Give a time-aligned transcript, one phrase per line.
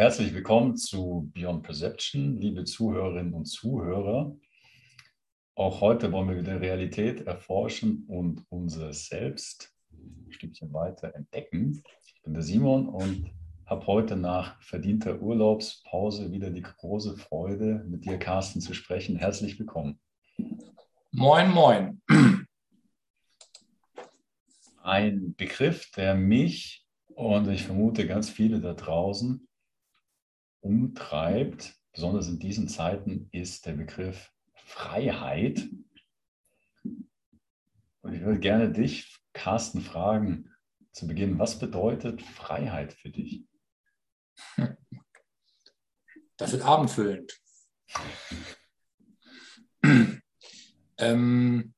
[0.00, 4.32] Herzlich willkommen zu Beyond Perception, liebe Zuhörerinnen und Zuhörer.
[5.56, 11.82] Auch heute wollen wir wieder Realität erforschen und unser Selbst ein Stückchen weiter entdecken.
[12.06, 13.32] Ich bin der Simon und
[13.66, 19.16] habe heute nach verdienter Urlaubspause wieder die große Freude, mit dir, Carsten, zu sprechen.
[19.16, 19.98] Herzlich willkommen.
[21.10, 22.00] Moin, moin.
[24.80, 29.47] Ein Begriff, der mich und ich vermute ganz viele da draußen
[30.60, 35.68] umtreibt, besonders in diesen Zeiten, ist der Begriff Freiheit.
[38.02, 40.50] Und ich würde gerne dich, Carsten, fragen
[40.92, 43.44] zu Beginn, was bedeutet Freiheit für dich?
[46.40, 47.36] Das wird abendfüllend.
[50.98, 51.74] ähm,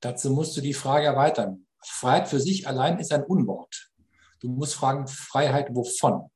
[0.00, 1.66] dazu musst du die Frage erweitern.
[1.84, 3.92] Freiheit für sich allein ist ein Unwort.
[4.40, 6.31] Du musst fragen, Freiheit wovon?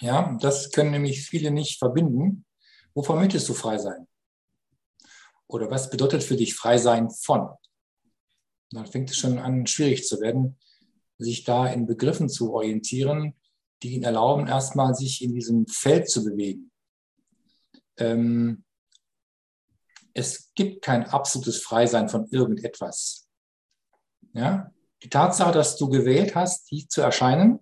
[0.00, 2.46] Ja, das können nämlich viele nicht verbinden.
[2.94, 4.06] Wovon möchtest du frei sein?
[5.46, 7.50] Oder was bedeutet für dich frei sein von?
[8.70, 10.58] Dann fängt es schon an, schwierig zu werden,
[11.18, 13.34] sich da in Begriffen zu orientieren,
[13.82, 16.70] die ihnen erlauben, erstmal sich in diesem Feld zu bewegen.
[17.98, 18.64] Ähm,
[20.14, 23.28] es gibt kein absolutes Freisein von irgendetwas.
[24.32, 24.72] Ja?
[25.02, 27.60] Die Tatsache, dass du gewählt hast, hier zu erscheinen,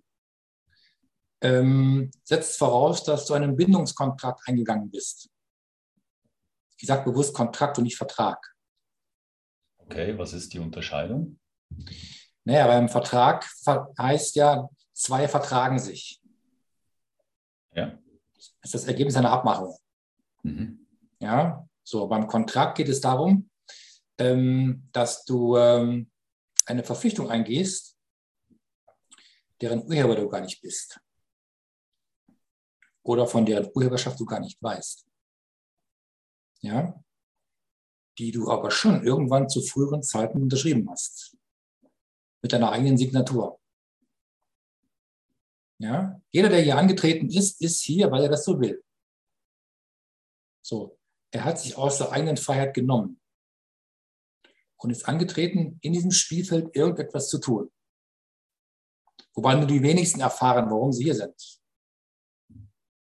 [1.40, 5.28] ähm, setzt voraus, dass du einen Bindungskontrakt eingegangen bist.
[6.78, 8.54] Ich sage bewusst Kontrakt und nicht Vertrag.
[9.78, 11.38] Okay, was ist die Unterscheidung?
[12.44, 13.48] Naja, beim Vertrag
[13.98, 16.20] heißt ja, zwei vertragen sich.
[17.74, 17.98] Ja.
[18.34, 19.76] Das ist das Ergebnis einer Abmachung.
[20.42, 20.86] Mhm.
[21.20, 23.50] Ja, so beim Kontrakt geht es darum,
[24.18, 26.10] ähm, dass du ähm,
[26.66, 27.96] eine Verpflichtung eingehst,
[29.60, 31.00] deren Urheber du gar nicht bist
[33.08, 35.06] oder von deren Urheberschaft du gar nicht weißt.
[36.60, 37.02] Ja?
[38.18, 41.34] Die du aber schon irgendwann zu früheren Zeiten unterschrieben hast.
[42.42, 43.58] Mit deiner eigenen Signatur.
[45.78, 46.20] Ja?
[46.30, 48.84] Jeder, der hier angetreten ist, ist hier, weil er das so will.
[50.62, 50.98] So.
[51.30, 53.20] Er hat sich aus der eigenen Freiheit genommen
[54.76, 57.70] und ist angetreten, in diesem Spielfeld irgendetwas zu tun.
[59.34, 61.58] Wobei nur die wenigsten erfahren, warum sie hier sind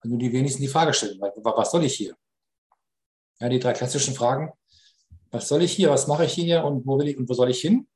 [0.08, 2.16] nur die wenigsten die Frage stellen, was soll ich hier?
[3.40, 4.52] Ja, die drei klassischen Fragen,
[5.30, 7.50] was soll ich hier, was mache ich hier und wo will ich und wo soll
[7.50, 7.86] ich hin?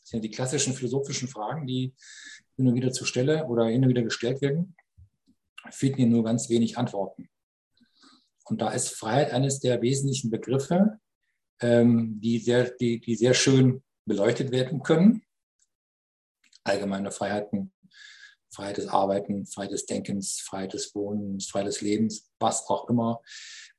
[0.00, 1.94] Das sind die klassischen philosophischen Fragen, die
[2.56, 4.76] und wieder zu stelle oder und wieder gestellt werden,
[5.70, 7.28] finden hier nur ganz wenig Antworten.
[8.44, 10.98] Und da ist Freiheit eines der wesentlichen Begriffe,
[11.60, 15.22] ähm, die, sehr, die, die sehr schön beleuchtet werden können.
[16.64, 17.72] Allgemeine Freiheiten
[18.52, 23.22] Freiheit des Arbeiten, Freiheit des Denkens, Freiheit des Wohnens, Freiheit des Lebens, was auch immer,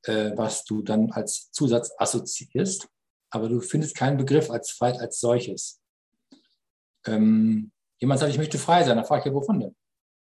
[0.02, 2.88] äh, was du dann als Zusatz assoziierst.
[3.30, 5.80] Aber du findest keinen Begriff als Freiheit als solches.
[7.06, 9.76] Ähm, jemand sagt, ich möchte frei sein, dann frage ich ja, wovon denn?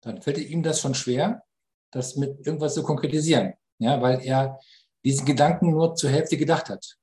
[0.02, 1.44] Dann fällt ihm das schon schwer,
[1.92, 4.60] das mit irgendwas zu konkretisieren, ja, weil er
[5.06, 6.98] diesen Gedanken nur zur Hälfte gedacht hat.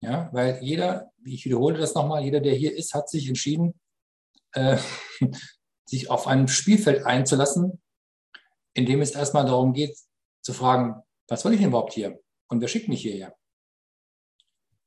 [0.00, 3.80] Ja, weil jeder, ich wiederhole das nochmal, jeder, der hier ist, hat sich entschieden,
[4.52, 4.78] äh,
[5.86, 7.82] sich auf ein Spielfeld einzulassen,
[8.74, 9.96] in dem es erstmal darum geht,
[10.42, 12.20] zu fragen, was soll ich denn überhaupt hier?
[12.48, 13.36] Und wer schickt mich hierher?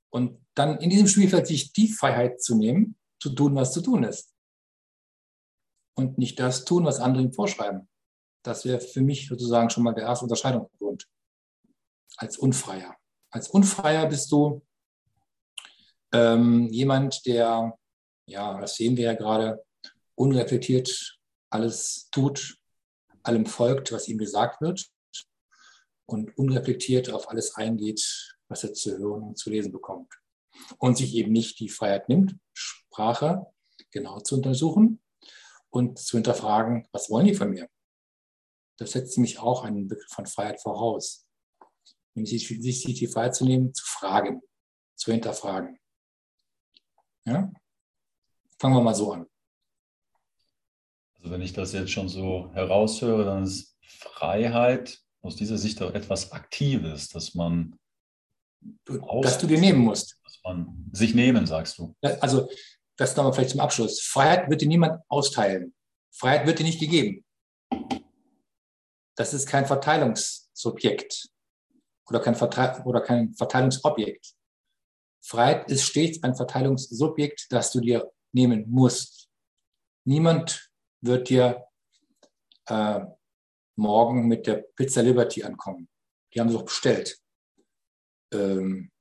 [0.09, 4.03] Und dann in diesem Spielfeld sich die Freiheit zu nehmen, zu tun, was zu tun
[4.03, 4.33] ist.
[5.97, 7.89] Und nicht das tun, was andere ihm vorschreiben.
[8.43, 11.07] Das wäre für mich sozusagen schon mal der erste Unterscheidungsgrund.
[12.17, 12.95] Als Unfreier.
[13.29, 14.65] Als Unfreier bist du
[16.13, 17.77] ähm, jemand, der
[18.27, 19.63] ja, das sehen wir ja gerade,
[20.15, 21.19] unreflektiert
[21.49, 22.57] alles tut,
[23.23, 24.89] allem folgt, was ihm gesagt wird
[26.05, 30.13] und unreflektiert auf alles eingeht, was er zu hören und zu lesen bekommt.
[30.77, 33.45] Und sich eben nicht die Freiheit nimmt, Sprache
[33.91, 35.01] genau zu untersuchen
[35.69, 37.67] und zu hinterfragen, was wollen die von mir?
[38.77, 41.27] Das setzt nämlich auch einen Begriff von Freiheit voraus.
[42.13, 44.41] Nämlich sich die Freiheit zu nehmen, zu fragen,
[44.95, 45.77] zu hinterfragen.
[47.25, 47.51] Ja?
[48.65, 49.27] Fangen wir mal so an.
[51.19, 55.93] Also wenn ich das jetzt schon so heraushöre, dann ist Freiheit aus dieser Sicht auch
[55.93, 57.77] etwas Aktives, dass man
[59.21, 60.19] dass du dir nehmen musst.
[60.23, 61.95] Dass man sich nehmen, sagst du.
[62.21, 62.49] Also
[62.97, 64.01] das nochmal vielleicht zum Abschluss.
[64.01, 65.75] Freiheit wird dir niemand austeilen.
[66.11, 67.23] Freiheit wird dir nicht gegeben.
[69.15, 71.29] Das ist kein Verteilungssubjekt
[72.07, 74.33] oder kein, Verteil oder kein Verteilungsobjekt.
[75.23, 79.29] Freiheit ist stets ein Verteilungssubjekt, das du dir nehmen musst.
[80.05, 80.69] Niemand
[81.01, 81.65] wird dir
[82.67, 83.01] äh,
[83.75, 85.89] morgen mit der Pizza Liberty ankommen.
[86.33, 87.17] Die haben sie doch bestellt.
[88.33, 88.91] Ähm,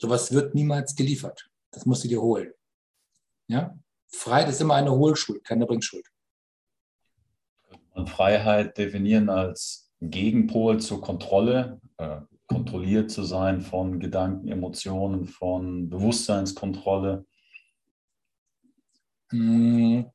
[0.00, 1.50] sowas wird niemals geliefert.
[1.72, 2.52] Das musst du dir holen.
[3.48, 3.76] Ja?
[4.08, 6.06] Freiheit ist immer eine Hohlschuld, keine Bringschuld.
[7.94, 15.88] Man Freiheit definieren als Gegenpol zur Kontrolle, äh, kontrolliert zu sein von Gedanken, Emotionen, von
[15.88, 17.26] Bewusstseinskontrolle.
[19.32, 20.10] Hm.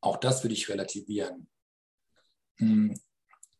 [0.00, 1.48] Auch das würde ich relativieren.
[2.58, 2.94] Hm.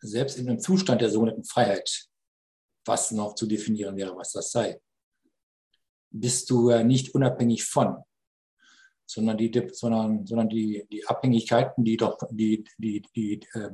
[0.00, 2.06] Selbst in einem Zustand der sogenannten Freiheit,
[2.84, 4.78] was noch zu definieren wäre, was das sei,
[6.10, 7.96] bist du ja nicht unabhängig von,
[9.06, 13.70] sondern die, sondern, sondern die, die Abhängigkeiten, die doch, die, die, die, äh,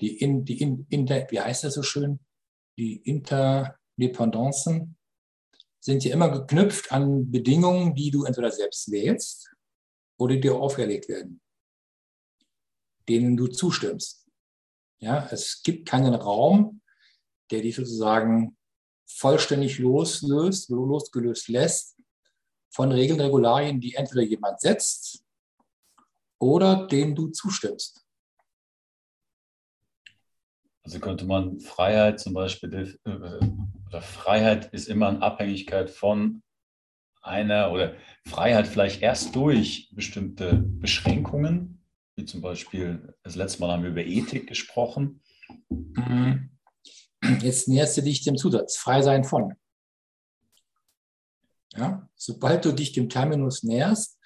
[0.00, 2.20] die, in, die in, in wie heißt das so schön,
[2.78, 4.96] die Interdependancen
[5.86, 9.54] sind ja immer geknüpft an Bedingungen, die du entweder selbst wählst
[10.18, 11.40] oder dir auferlegt werden,
[13.08, 14.26] denen du zustimmst.
[14.98, 16.80] Ja, es gibt keinen Raum,
[17.52, 18.56] der dich sozusagen
[19.08, 21.96] vollständig loslöst, losgelöst lässt
[22.74, 25.22] von Regeln, Regularien, die entweder jemand setzt
[26.40, 28.04] oder denen du zustimmst.
[30.86, 33.10] Also könnte man Freiheit zum Beispiel, äh,
[33.88, 36.44] oder Freiheit ist immer in Abhängigkeit von
[37.22, 41.82] einer, oder Freiheit vielleicht erst durch bestimmte Beschränkungen,
[42.14, 45.22] wie zum Beispiel, das letzte Mal haben wir über Ethik gesprochen.
[45.68, 46.50] Mhm.
[47.40, 49.54] Jetzt näherst du dich dem Zusatz, frei sein von.
[51.74, 52.08] Ja?
[52.14, 54.20] Sobald du dich dem Terminus näherst,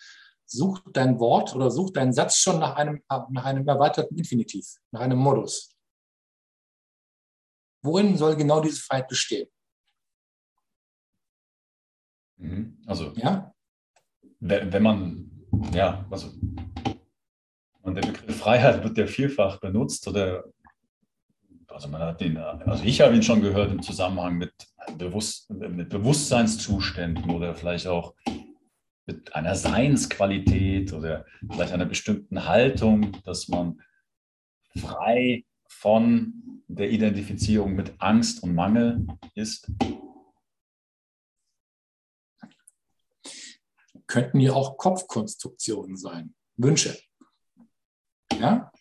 [0.45, 5.01] such dein Wort oder such deinen Satz schon nach einem, nach einem erweiterten Infinitiv, nach
[5.01, 5.75] einem Modus.
[7.83, 9.49] Worin soll genau diese Freiheit bestehen?
[12.37, 12.79] Mhm.
[12.87, 13.55] Also, ja?
[14.41, 15.31] wenn man,
[15.73, 16.33] ja, also
[17.83, 20.45] und der Begriff Freiheit wird ja vielfach benutzt oder
[21.69, 24.53] also man hat den, also ich habe ihn schon gehört im Zusammenhang mit,
[24.99, 28.15] Bewusst, mit Bewusstseinszuständen oder vielleicht auch
[29.07, 33.81] mit einer Seinsqualität oder vielleicht einer bestimmten Haltung, dass man
[34.77, 39.71] frei von der Identifizierung mit Angst und Mangel ist?
[44.07, 46.99] Könnten ja auch Kopfkonstruktionen sein, Wünsche.
[48.39, 48.73] Ja?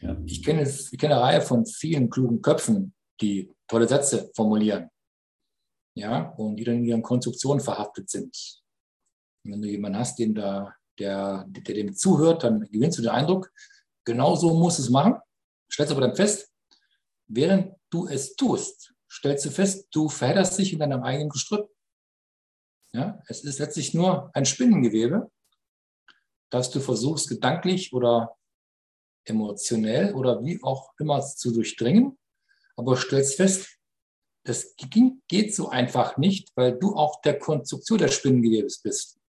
[0.00, 0.16] ja.
[0.26, 4.90] Ich, kenne, ich kenne eine Reihe von vielen klugen Köpfen, die tolle Sätze formulieren.
[5.94, 8.62] Ja, und die dann in ihren Konstruktionen verhaftet sind.
[9.44, 13.10] Und wenn du jemanden hast, den da, der, der dem zuhört, dann gewinnst du den
[13.10, 13.50] Eindruck,
[14.04, 15.20] genau so muss es machen
[15.72, 16.49] stellst aber dann fest,
[17.30, 21.70] während du es tust, stellst du fest, du verhedderst dich in deinem eigenen Gestrüpp.
[22.92, 25.30] Ja, es ist letztlich nur ein Spinnengewebe,
[26.50, 28.36] das du versuchst, gedanklich oder
[29.24, 32.18] emotionell oder wie auch immer zu durchdringen,
[32.76, 33.78] aber stellst fest,
[34.44, 39.20] das geht so einfach nicht, weil du auch der Konstruktion des Spinnengewebes bist.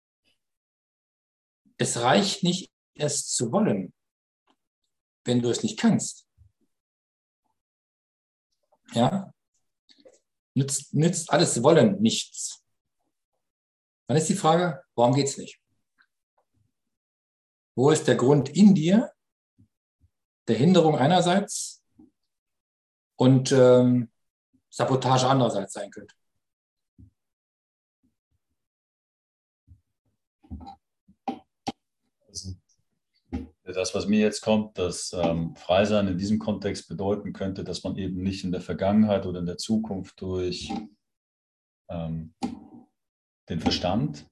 [1.77, 3.93] Es reicht nicht, es zu wollen,
[5.25, 6.30] wenn du es nicht kannst.
[8.93, 9.33] Ja?
[10.55, 12.63] Nützt, nützt alles Wollen nichts.
[14.09, 15.61] Dann ist die Frage, warum geht es nicht?
[17.77, 19.13] Wo ist der Grund in dir
[20.49, 21.83] der Hinderung einerseits
[23.17, 24.11] und ähm,
[24.69, 26.15] Sabotage andererseits sein könnte?
[33.73, 37.97] Das, was mir jetzt kommt, dass ähm, Freisein in diesem Kontext bedeuten könnte, dass man
[37.97, 40.73] eben nicht in der Vergangenheit oder in der Zukunft durch
[41.89, 42.35] ähm,
[43.49, 44.29] den Verstand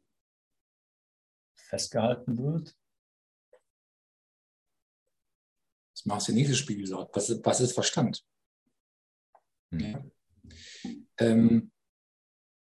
[1.56, 2.76] festgehalten wird.
[5.94, 7.10] Das machst du nächstes Spiegelsaut.
[7.14, 8.24] Was, was ist Verstand?
[9.72, 9.80] Hm.
[9.80, 10.04] Ja.
[11.18, 11.72] Ähm,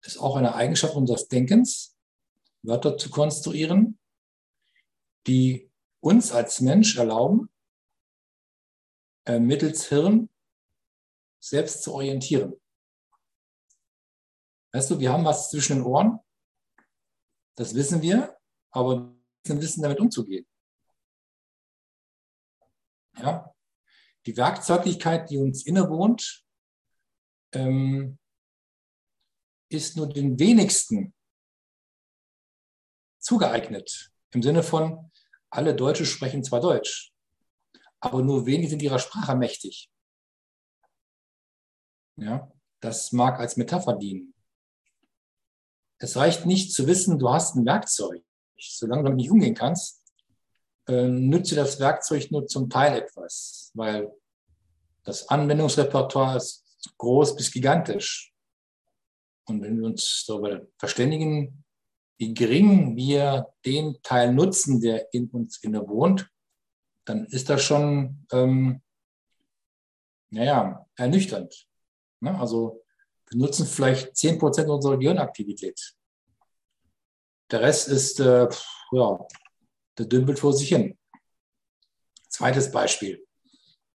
[0.03, 1.97] ist auch eine Eigenschaft unseres Denkens,
[2.63, 3.99] Wörter zu konstruieren,
[5.27, 5.70] die
[6.01, 7.51] uns als Mensch erlauben,
[9.27, 10.29] äh, mittels Hirn
[11.39, 12.55] selbst zu orientieren.
[14.73, 16.21] Weißt du, wir haben was zwischen den Ohren,
[17.57, 18.39] das wissen wir,
[18.71, 19.15] aber
[19.45, 20.47] wir wissen damit umzugehen.
[23.19, 23.55] Ja?
[24.27, 26.45] Die Werkzeuglichkeit, die uns innewohnt,
[27.53, 28.19] ähm,
[29.69, 31.15] ist nur den wenigsten
[33.19, 34.13] zugeeignet.
[34.33, 35.11] Im Sinne von,
[35.51, 37.13] alle Deutsche sprechen zwar Deutsch,
[38.01, 39.91] aber nur wenige sind ihrer Sprache mächtig.
[42.17, 44.35] Ja, das mag als Metapher dienen.
[45.99, 48.23] Es reicht nicht zu wissen, du hast ein Werkzeug.
[48.59, 50.03] Solange du damit nicht umgehen kannst,
[50.87, 54.11] äh, nütze das Werkzeug nur zum Teil etwas, weil
[55.05, 56.65] das Anwendungsrepertoire ist
[56.99, 58.33] groß bis gigantisch.
[59.47, 61.65] Und wenn wir uns darüber verständigen,
[62.21, 66.31] wie gering wir den Teil nutzen, der in uns inne wohnt,
[67.07, 68.83] dann ist das schon, ähm,
[70.29, 71.67] naja, ernüchternd.
[72.21, 72.39] Ne?
[72.39, 72.85] Also
[73.31, 75.97] wir nutzen vielleicht 10% unserer Gehirnaktivität.
[77.51, 78.47] Der Rest ist, äh,
[78.93, 79.27] ja,
[79.97, 80.99] der dümpelt vor sich hin.
[82.29, 83.27] Zweites Beispiel.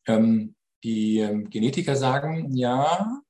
[0.08, 3.22] Ähm, die ähm, Genetiker sagen, ja,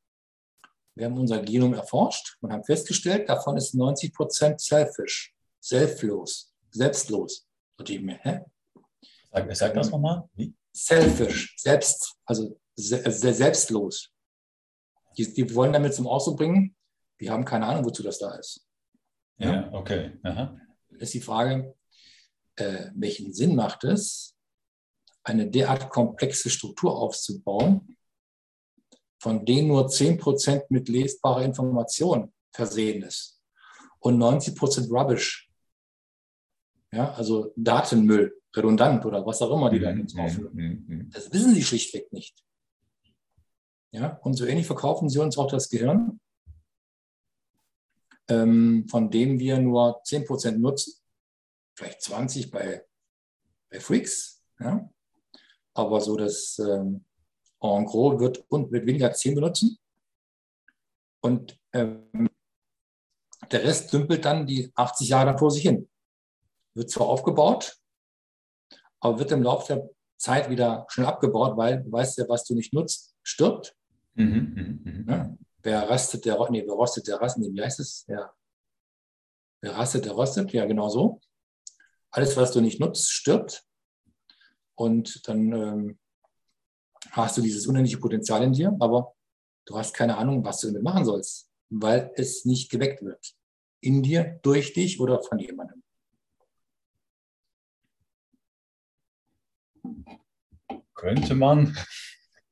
[0.96, 7.48] wir haben unser Genom erforscht und haben festgestellt, davon ist 90 Prozent selfish, selbstlos, selbstlos.
[7.78, 8.42] Und ich mir, hä?
[9.32, 10.30] Sag, sag das nochmal.
[10.36, 10.54] Wie?
[10.72, 14.12] Selfish, selbst, also se selbstlos.
[15.18, 16.76] Die, die, wollen damit zum Ausdruck bringen,
[17.18, 18.68] wir haben keine Ahnung, wozu das da ist.
[19.38, 20.20] Ja, ja okay.
[20.24, 20.58] Aha.
[20.90, 21.76] ist die Frage,
[22.56, 24.36] äh, welchen Sinn macht es,
[25.24, 27.98] eine derart komplexe Struktur aufzubauen,
[29.24, 33.42] von denen nur 10% mit lesbarer Information versehen ist
[34.00, 35.50] und 90% Rubbish.
[36.92, 40.54] Ja, also Datenmüll, redundant oder was auch immer die da aufführen.
[40.54, 41.10] Mhm, mhm, mhm.
[41.12, 42.44] Das wissen sie schlichtweg nicht.
[43.92, 46.20] Ja, und so ähnlich verkaufen sie uns auch das Gehirn,
[48.28, 50.96] ähm, von dem wir nur 10% nutzen,
[51.76, 52.86] vielleicht 20 bei,
[53.70, 54.44] bei Freaks.
[54.60, 54.90] Ja?
[55.76, 57.06] Aber so das ähm,
[57.64, 59.78] en gros wird, und wird weniger 10 benutzen.
[61.22, 62.30] Und ähm,
[63.52, 65.90] der Rest dümpelt dann die 80 Jahre vor sich hin.
[66.76, 67.78] Wird zwar aufgebaut,
[69.00, 72.56] aber wird im Laufe der Zeit wieder schnell abgebaut, weil du weißt ja, was du
[72.56, 73.76] nicht nutzt, stirbt.
[74.16, 75.14] Mhm, mh, mh.
[75.14, 78.06] Ja, wer rastet, der, nee, wer rostet, der rastet, wie heißt es?
[78.08, 78.34] Ja.
[79.62, 81.22] Wer rastet, der rostet, ja, genau so.
[82.12, 83.66] Alles, was du nicht nutzt, stirbt.
[84.76, 86.00] Und dann ähm,
[87.14, 89.14] hast du dieses unendliche Potenzial in dir, aber
[89.66, 93.36] du hast keine Ahnung, was du damit machen sollst, weil es nicht geweckt wird.
[93.82, 95.84] In dir, durch dich oder von jemandem.
[100.96, 101.78] Könnte man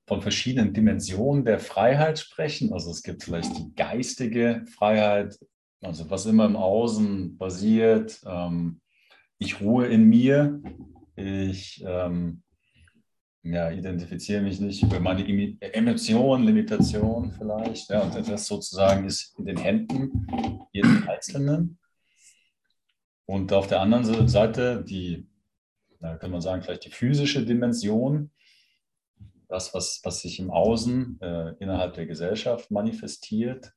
[0.08, 2.74] von verschiedenen Dimensionen der Freiheit sprechen?
[2.74, 5.40] Also es gibt vielleicht die geistige Freiheit,
[5.82, 8.22] also was immer im Außen basiert.
[8.26, 8.82] Ähm,
[9.40, 10.62] ich ruhe in mir,
[11.16, 12.44] ich ähm,
[13.44, 15.26] ja, identifiziere mich nicht über meine
[15.62, 17.90] Emotionen, Limitationen vielleicht.
[17.90, 21.80] Ja, und das sozusagen ist in den Händen jeden Einzelnen.
[23.26, 25.28] Und auf der anderen Seite die,
[26.00, 28.32] da kann man sagen, vielleicht die physische Dimension,
[29.48, 33.74] das, was, was sich im Außen äh, innerhalb der Gesellschaft manifestiert,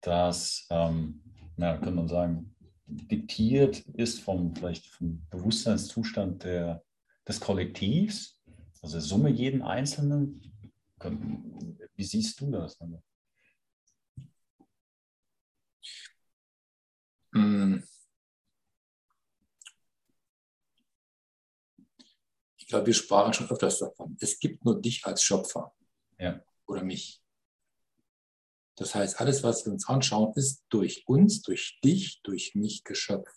[0.00, 1.22] das, ähm,
[1.56, 2.54] ja, kann man sagen,
[2.86, 6.82] diktiert ist vom, vielleicht vom Bewusstseinszustand der,
[7.26, 8.41] des Kollektivs
[8.82, 10.40] also Summe jeden Einzelnen.
[11.94, 12.78] Wie siehst du das?
[17.32, 17.82] Hm.
[22.56, 24.16] Ich glaube, wir sprachen schon öfters davon.
[24.20, 25.74] Es gibt nur dich als Schöpfer
[26.18, 26.42] ja.
[26.66, 27.22] oder mich.
[28.76, 33.36] Das heißt, alles, was wir uns anschauen, ist durch uns, durch dich, durch mich geschöpft.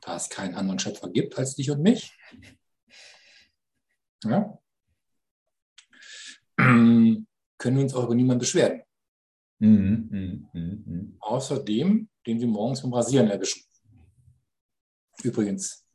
[0.00, 2.12] Da es keinen anderen Schöpfer gibt als dich und mich,
[4.24, 4.58] ja?
[7.62, 8.82] können wir uns auch über niemanden beschweren.
[9.58, 11.16] Mhm, mh, mh, mh.
[11.20, 13.62] Außer dem, den wir morgens beim Rasieren erwischen.
[15.22, 15.86] Übrigens.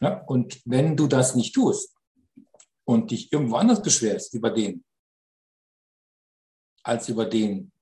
[0.00, 1.96] Ja, und wenn du das nicht tust
[2.84, 4.84] und dich irgendwo anders beschwerst über den,
[6.84, 7.72] als über den,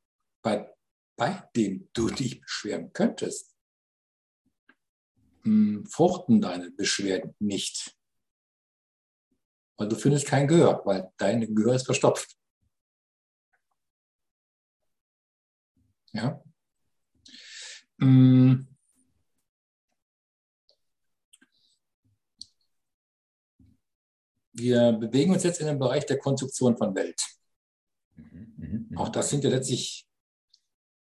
[0.42, 0.74] bei,
[1.16, 3.54] bei dem du dich beschweren könntest,
[5.88, 7.95] fruchten deine Beschwerden nicht
[9.76, 12.36] weil du findest kein Gehör, weil dein Gehör ist verstopft.
[16.12, 16.42] Ja.
[17.98, 18.66] Mm.
[24.52, 27.20] Wir bewegen uns jetzt in den Bereich der Konstruktion von Welt.
[28.14, 30.08] Mhm, mhm, Auch das sind ja letztlich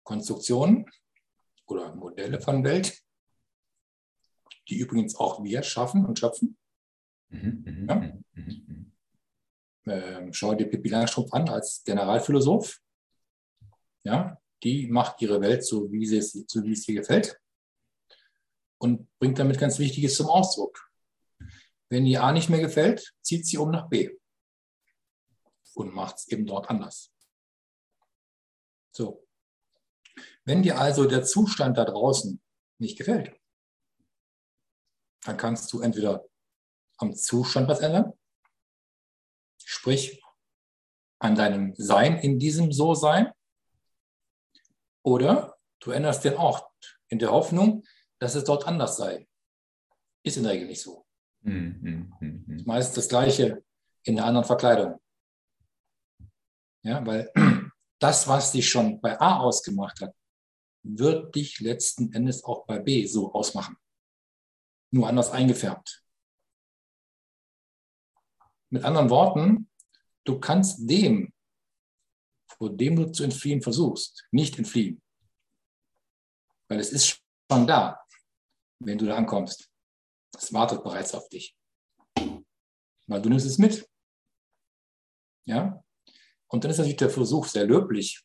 [0.03, 0.85] Konstruktionen
[1.65, 3.01] oder Modelle von Welt,
[4.67, 6.57] die übrigens auch wir schaffen und schöpfen.
[7.29, 7.95] Mhm, mhm, ja?
[8.33, 8.91] Mhm,
[9.87, 12.79] ähm, schau dir Pippi Langstrumpf an als Generalphilosoph.
[14.03, 17.39] Ja, die macht ihre Welt so, wie, sie es, so wie es ihr gefällt
[18.79, 20.89] und bringt damit ganz Wichtiges zum Ausdruck.
[21.89, 24.09] Wenn ihr A nicht mehr gefällt, zieht sie um nach B
[25.73, 27.13] und macht es eben dort anders.
[28.91, 29.25] So.
[30.43, 32.41] Wenn dir also der Zustand da draußen
[32.79, 33.35] nicht gefällt,
[35.23, 36.25] dann kannst du entweder
[36.97, 38.13] am Zustand was ändern,
[39.63, 40.21] sprich
[41.19, 43.31] an deinem Sein in diesem So-Sein,
[45.03, 46.69] oder du änderst den Ort
[47.07, 47.83] in der Hoffnung,
[48.19, 49.27] dass es dort anders sei.
[50.23, 51.05] Ist in der Regel nicht so.
[51.41, 52.63] Mhm, mh, mh.
[52.65, 53.63] Meist das Gleiche
[54.03, 54.99] in einer anderen Verkleidung.
[56.83, 57.31] Ja, weil
[57.99, 60.13] das, was dich schon bei A ausgemacht hat,
[60.83, 63.77] wird dich letzten Endes auch bei B so ausmachen.
[64.91, 66.03] Nur anders eingefärbt.
[68.69, 69.69] Mit anderen Worten,
[70.25, 71.33] du kannst dem,
[72.57, 75.01] vor dem du zu entfliehen versuchst, nicht entfliehen.
[76.69, 77.99] Weil es ist schon da,
[78.79, 79.69] wenn du da ankommst.
[80.35, 81.55] Es wartet bereits auf dich.
[83.07, 83.87] Weil du nimmst es mit.
[85.45, 85.81] Ja?
[86.47, 88.23] Und dann ist natürlich der Versuch sehr löblich,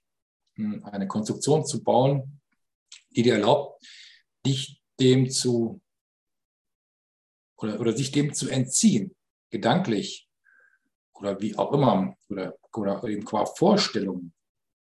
[0.56, 2.40] hm, eine Konstruktion zu bauen,
[3.10, 3.84] die dir erlaubt,
[4.44, 5.80] dich dem zu
[7.56, 9.14] oder, oder sich dem zu entziehen,
[9.50, 10.28] gedanklich
[11.14, 14.32] oder wie auch immer, oder, oder eben qua Vorstellung.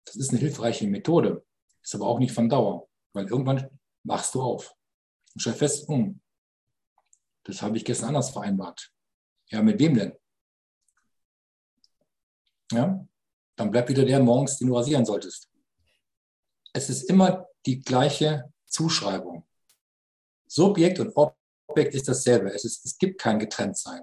[0.04, 1.44] Das ist eine hilfreiche Methode,
[1.82, 3.68] ist aber auch nicht von Dauer, weil irgendwann
[4.04, 4.74] wachst du auf
[5.34, 6.20] und stellst fest, hm,
[7.44, 8.92] das habe ich gestern anders vereinbart.
[9.48, 10.12] Ja, mit wem denn?
[12.72, 13.06] Ja,
[13.56, 15.50] dann bleibt wieder der morgens, den du rasieren solltest.
[16.72, 19.46] Es ist immer die gleiche Zuschreibung.
[20.46, 22.52] Subjekt und Objekt ist dasselbe.
[22.52, 24.02] Es, ist, es gibt kein Getrenntsein.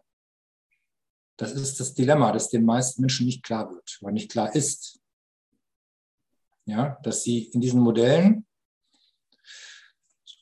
[1.37, 4.99] Das ist das Dilemma, das den meisten Menschen nicht klar wird, weil nicht klar ist.
[6.65, 8.45] Ja, dass sie in diesen Modellen,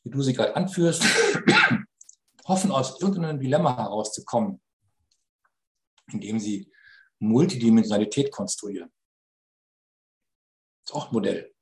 [0.04, 1.04] wie du sie gerade anführst,
[2.48, 4.62] hoffen, aus irgendeinem Dilemma herauszukommen,
[6.12, 6.72] indem sie
[7.20, 8.92] Multidimensionalität konstruieren.
[10.84, 11.54] Das ist auch ein Modell.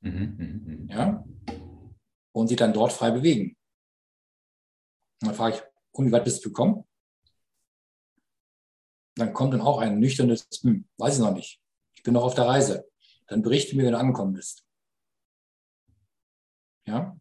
[0.00, 0.94] Mhm, mh, mh.
[0.94, 1.24] Ja?
[2.32, 3.56] Und sie dann dort frei bewegen.
[5.20, 5.62] Und dann frage ich,
[5.92, 6.84] und wie weit bist du gekommen?
[9.16, 11.60] Dann kommt dann auch ein nüchternes, hm, weiß ich noch nicht.
[11.94, 12.88] Ich bin noch auf der Reise.
[13.26, 14.64] Dann berichte mir, wenn du angekommen bist.
[16.86, 17.16] Ja?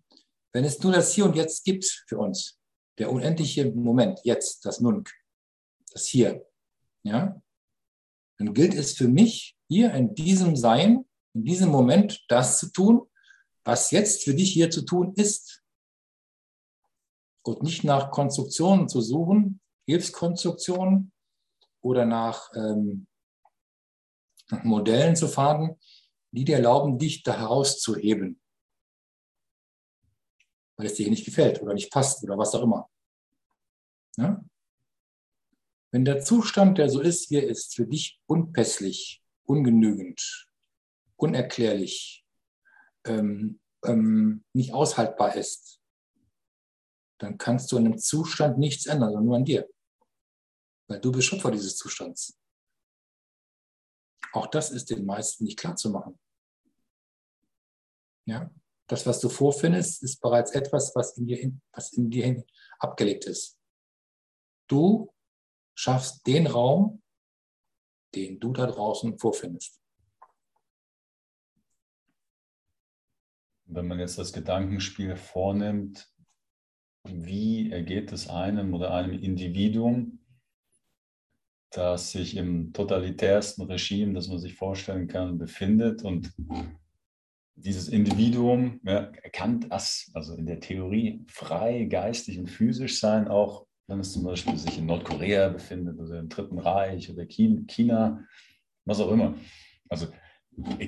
[0.53, 2.59] Wenn es nur das Hier und Jetzt gibt für uns,
[2.97, 5.11] der unendliche Moment, jetzt, das Nunc,
[5.91, 6.45] das Hier,
[7.03, 7.41] ja,
[8.37, 13.07] dann gilt es für mich, hier in diesem Sein, in diesem Moment das zu tun,
[13.63, 15.63] was jetzt für dich hier zu tun ist.
[17.43, 21.11] Und nicht nach Konstruktionen zu suchen, Hilfskonstruktionen
[21.81, 23.07] oder nach, ähm,
[24.63, 25.77] Modellen zu fahren,
[26.31, 28.39] die dir erlauben, dich da herauszuheben.
[30.77, 32.89] Weil es dir nicht gefällt oder nicht passt oder was auch immer.
[34.17, 34.43] Ja?
[35.91, 40.47] Wenn der Zustand, der so ist, wie er ist, für dich unpässlich, ungenügend,
[41.17, 42.25] unerklärlich,
[43.05, 45.81] ähm, ähm, nicht aushaltbar ist,
[47.17, 49.67] dann kannst du an dem Zustand nichts ändern, sondern nur an dir.
[50.91, 52.37] Weil du bist Schöpfer dieses Zustands.
[54.33, 56.19] Auch das ist den meisten nicht klar zu machen.
[58.25, 58.51] Ja?
[58.87, 62.43] Das, was du vorfindest, ist bereits etwas, was in dir, was in dir
[62.79, 63.57] abgelegt ist.
[64.67, 65.13] Du
[65.75, 67.01] schaffst den Raum,
[68.13, 69.81] den du da draußen vorfindest.
[73.63, 76.13] Wenn man jetzt das Gedankenspiel vornimmt,
[77.05, 80.20] wie ergeht es einem oder einem Individuum,
[81.71, 86.33] das sich im totalitärsten Regime, das man sich vorstellen kann, befindet und
[87.55, 93.65] dieses Individuum ja, kann das, also in der Theorie, frei, geistig und physisch sein, auch
[93.87, 98.25] wenn es zum Beispiel sich in Nordkorea befindet oder im Dritten Reich oder China,
[98.85, 99.35] was auch immer.
[99.89, 100.07] Also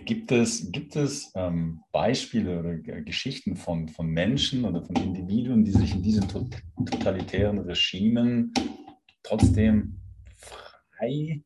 [0.05, 5.71] gibt es, gibt es ähm, Beispiele oder Geschichten von, von Menschen oder von Individuen, die
[5.71, 8.53] sich in diesen totalitären Regimen
[9.23, 10.02] trotzdem
[11.03, 11.43] frei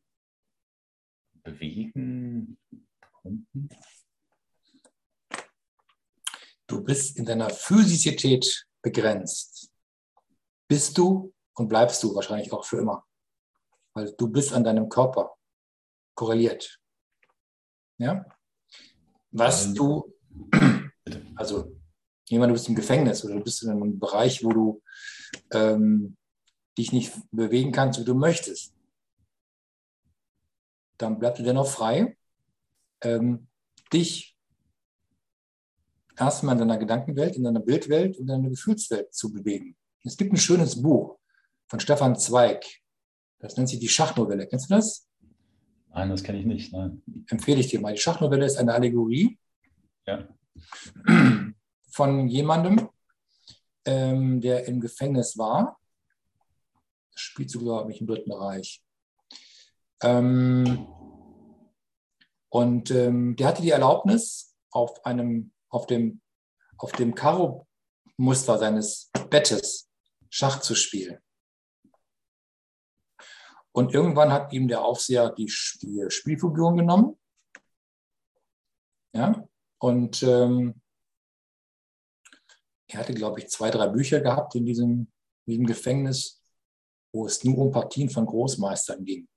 [1.42, 2.58] bewegen
[3.12, 3.68] konnten?
[6.66, 9.70] Du bist in deiner Physizität begrenzt.
[10.68, 13.04] Bist du und bleibst du wahrscheinlich auch für immer.
[13.94, 15.34] Weil du bist an deinem Körper
[16.14, 16.78] korreliert.
[17.98, 18.24] Ja?
[19.30, 20.14] Was du,
[21.36, 21.74] also
[22.28, 24.82] jemand, du bist im Gefängnis oder du bist in einem Bereich, wo du
[25.52, 26.16] ähm,
[26.76, 28.77] dich nicht bewegen kannst, wie du möchtest,
[30.98, 32.16] dann bleibst du dennoch frei,
[33.02, 33.48] ähm,
[33.92, 34.36] dich
[36.16, 39.76] erstmal in deiner Gedankenwelt, in deiner Bildwelt und in deiner Gefühlswelt zu bewegen.
[40.04, 41.18] Es gibt ein schönes Buch,
[41.68, 42.64] von Stefan Zweig.
[43.38, 44.46] Das nennt sich die Schachnovelle.
[44.46, 45.08] Kennst du das?
[45.90, 46.72] Nein, das kenne ich nicht.
[46.72, 47.02] Nein.
[47.28, 47.92] Empfehle ich dir mal.
[47.92, 49.38] Die Schachnovelle ist eine Allegorie.
[50.06, 50.26] Ja.
[51.90, 52.88] von jemandem,
[53.84, 55.78] ähm, der im Gefängnis war.
[57.12, 58.82] Das spielt so, glaube ich, im Dritten Reich.
[60.02, 60.86] Ähm,
[62.50, 66.20] und ähm, der hatte die Erlaubnis, auf, einem, auf dem,
[66.76, 69.90] auf dem Karo-Muster seines Bettes
[70.30, 71.18] Schach zu spielen.
[73.72, 77.18] Und irgendwann hat ihm der Aufseher die, die Spielfiguren genommen.
[79.14, 79.46] Ja,
[79.78, 80.80] und ähm,
[82.88, 85.12] er hatte, glaube ich, zwei, drei Bücher gehabt in diesem,
[85.46, 86.42] in diesem Gefängnis,
[87.12, 89.28] wo es nur um Partien von Großmeistern ging.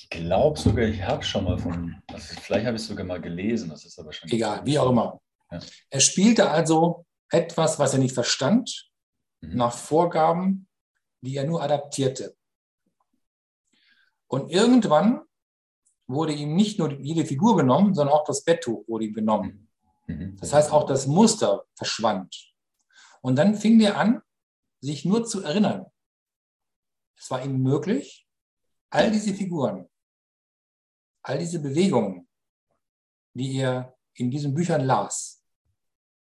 [0.00, 3.20] Ich glaube sogar, ich habe schon mal von, also vielleicht habe ich es sogar mal
[3.20, 4.30] gelesen, das ist aber schon.
[4.30, 5.20] Egal, wie auch immer.
[5.50, 5.58] Ja.
[5.90, 8.90] Er spielte also etwas, was er nicht verstand,
[9.40, 9.56] mhm.
[9.56, 10.68] nach Vorgaben,
[11.20, 12.36] die er nur adaptierte.
[14.28, 15.22] Und irgendwann
[16.06, 19.68] wurde ihm nicht nur jede Figur genommen, sondern auch das Betttuch wurde ihm genommen.
[20.06, 20.36] Mhm.
[20.36, 22.54] Das heißt, auch das Muster verschwand.
[23.20, 24.22] Und dann fing er an,
[24.80, 25.86] sich nur zu erinnern.
[27.18, 28.27] Es war ihm möglich,
[28.90, 29.88] all diese Figuren,
[31.22, 32.28] all diese Bewegungen,
[33.34, 35.44] die er in diesen Büchern las,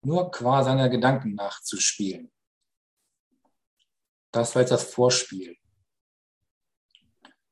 [0.02, 2.32] nur qua seiner Gedanken nachzuspielen.
[4.32, 5.56] Das war jetzt das Vorspiel.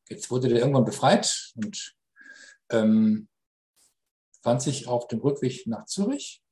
[0.09, 1.96] Jetzt wurde der irgendwann befreit und
[2.70, 3.29] ähm,
[4.42, 6.44] fand sich auf dem Rückweg nach Zürich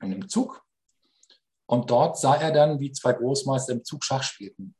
[0.00, 0.64] in einem Zug.
[1.68, 4.75] Und dort sah er dann, wie zwei Großmeister im Zug Schach spielten.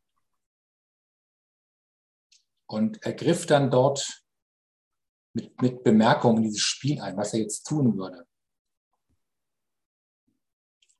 [2.68, 4.24] Und er griff dann dort
[5.34, 8.26] mit, mit Bemerkungen dieses Spiel ein, was er jetzt tun würde.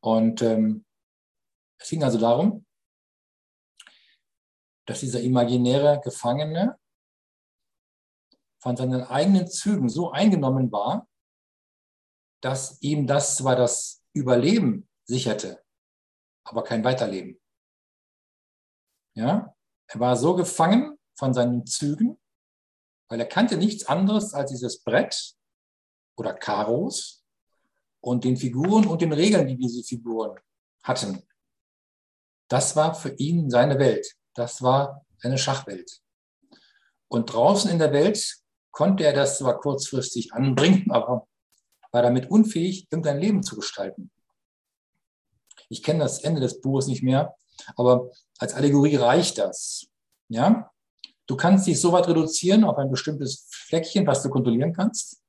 [0.00, 0.84] Und ähm,
[1.80, 2.64] es ging also darum,
[4.86, 6.78] dass dieser imaginäre Gefangene
[8.62, 11.08] von seinen eigenen Zügen so eingenommen war,
[12.42, 15.64] dass ihm das zwar das Überleben sicherte,
[16.44, 17.40] aber kein Weiterleben.
[19.16, 19.54] Ja,
[19.88, 22.18] er war so gefangen von seinen Zügen,
[23.08, 25.34] weil er kannte nichts anderes als dieses Brett
[26.16, 27.24] oder Karos
[28.00, 30.38] und den Figuren und den Regeln, die diese Figuren
[30.82, 31.22] hatten.
[32.48, 34.06] Das war für ihn seine Welt.
[34.34, 36.00] Das war seine Schachwelt.
[37.08, 38.36] Und draußen in der Welt
[38.70, 41.26] konnte er das zwar kurzfristig anbringen, aber
[41.92, 44.10] war damit unfähig, irgendein Leben zu gestalten.
[45.68, 47.34] Ich kenne das Ende des Buches nicht mehr,
[47.76, 49.86] aber als Allegorie reicht das.
[50.28, 50.70] Ja?
[51.26, 55.20] Du kannst dich so weit reduzieren auf ein bestimmtes Fleckchen, was du kontrollieren kannst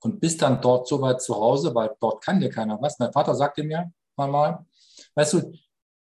[0.00, 2.98] und bist dann dort so weit zu Hause, weil dort kann dir keiner was.
[2.98, 4.66] Mein Vater sagte mir mal,
[5.14, 5.52] weißt du,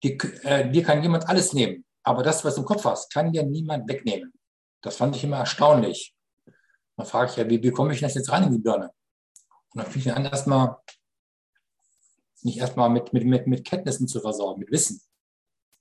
[0.03, 3.31] dir, äh, dir kann jemand alles nehmen, aber das, was du im Kopf hast, kann
[3.31, 4.33] dir niemand wegnehmen.
[4.81, 6.15] Das fand ich immer erstaunlich.
[6.95, 8.91] Dann frage ich ja, wie bekomme ich das jetzt rein in die Birne?
[9.73, 10.77] Und dann fing ich an, erstmal
[12.43, 15.01] nicht erstmal mit, mit, mit, mit Kenntnissen zu versorgen, mit Wissen.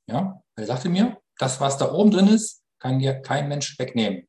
[0.07, 4.29] Ja, er sagte mir, das, was da oben drin ist, kann dir kein Mensch wegnehmen.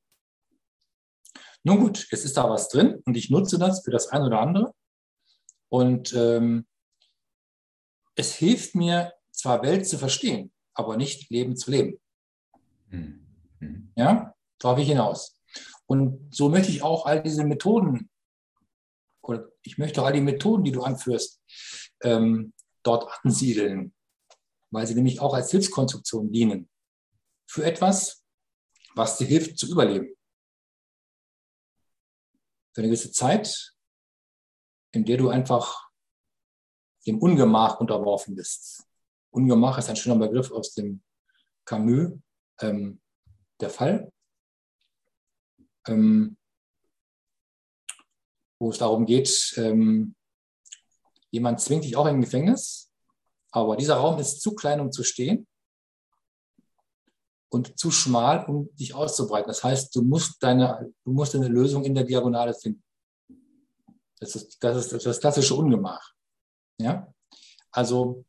[1.63, 4.42] Nun gut, jetzt ist da was drin und ich nutze das für das eine oder
[4.42, 4.76] andere.
[5.70, 6.68] Und ähm,
[8.16, 12.00] es hilft mir zwar Welt zu verstehen, aber nicht Leben zu leben.
[12.89, 13.92] Mhm.
[13.96, 15.39] Ja, darauf ich hinaus.
[15.88, 18.12] Und so möchte ich auch all diese Methoden,
[19.24, 21.42] oder ich möchte auch all die Methoden, die du anführst,
[22.04, 23.96] ähm, dort ansiedeln,
[24.70, 26.70] weil sie nämlich auch als Hilfskonstruktion dienen.
[27.48, 28.23] Für etwas,
[28.96, 30.16] was dir hilft zu überleben.
[32.74, 33.76] Für eine gewisse Zeit,
[34.92, 35.90] in der du einfach
[37.06, 38.86] dem Ungemach unterworfen bist.
[39.32, 41.04] Ungemach ist ein schöner Begriff aus dem
[41.66, 42.20] Camus,
[42.62, 43.02] ähm,
[43.60, 44.12] der Fall,
[45.88, 46.38] ähm,
[48.60, 50.16] wo es darum geht, ähm,
[51.32, 52.92] jemand zwingt dich auch in ein Gefängnis,
[53.52, 55.48] aber dieser Raum ist zu klein, um zu stehen
[57.54, 59.48] und zu schmal, um dich auszubreiten.
[59.48, 62.84] Das heißt, du musst deine, du musst eine Lösung in der Diagonale finden.
[64.20, 66.13] Das ist das, ist das klassische Ungemach.
[66.80, 67.13] Ja?
[67.72, 68.26] Also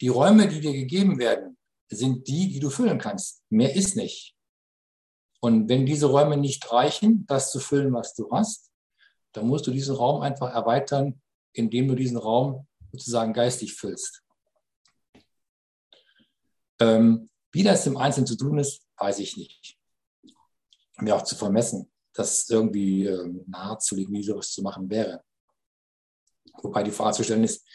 [0.00, 1.58] die Räume, die dir gegeben werden,
[1.90, 3.42] sind die, die du füllen kannst.
[3.50, 4.34] Mehr ist nicht.
[5.40, 8.70] Und wenn diese Räume nicht reichen, das zu füllen, was du hast,
[9.32, 11.20] dann musst du diesen Raum einfach erweitern,
[11.52, 14.22] indem du diesen Raum sozusagen geistig füllst.
[16.80, 19.78] Ähm, wie das im Einzelnen zu tun ist, weiß ich nicht.
[20.98, 23.08] Mir auch zu vermessen, das irgendwie
[23.46, 25.22] nahezulegen, wie sowas zu machen wäre.
[26.62, 27.66] Wobei die Frage zu stellen ist,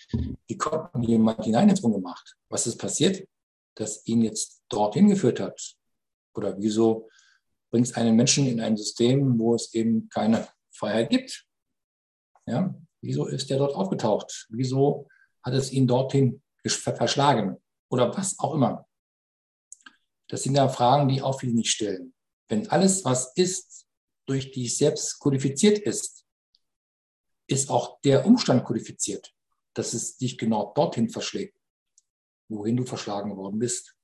[0.48, 2.38] wie konnten jemand hineingezwungen gemacht?
[2.50, 3.28] Was ist passiert,
[3.76, 5.76] das ihn jetzt dorthin geführt hat?
[6.36, 7.10] Oder wieso
[7.72, 11.46] bringt es einen Menschen in ein System, wo es eben keine Freiheit gibt?
[12.46, 12.74] Ja?
[13.02, 14.48] Wieso ist der dort aufgetaucht?
[14.50, 15.08] Wieso
[15.44, 17.58] hat es ihn dorthin verschlagen?
[17.90, 18.87] Oder was auch immer.
[20.28, 22.14] Das sind ja Fragen, die auch viele nicht stellen.
[22.50, 23.88] Wenn alles, was ist,
[24.26, 26.26] durch dich selbst kodifiziert ist,
[27.48, 29.34] ist auch der Umstand kodifiziert,
[29.74, 31.58] dass es dich genau dorthin verschlägt,
[32.50, 33.96] wohin du verschlagen worden bist.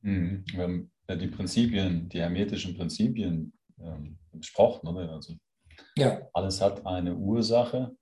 [0.00, 5.10] Wir haben ja die Prinzipien, die hermetischen Prinzipien ähm, besprochen, oder?
[5.10, 5.34] Also
[5.96, 6.26] ja.
[6.32, 7.94] alles hat eine Ursache.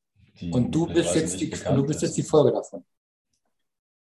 [0.52, 2.84] und du bist, jetzt die, du bist jetzt die Folge davon.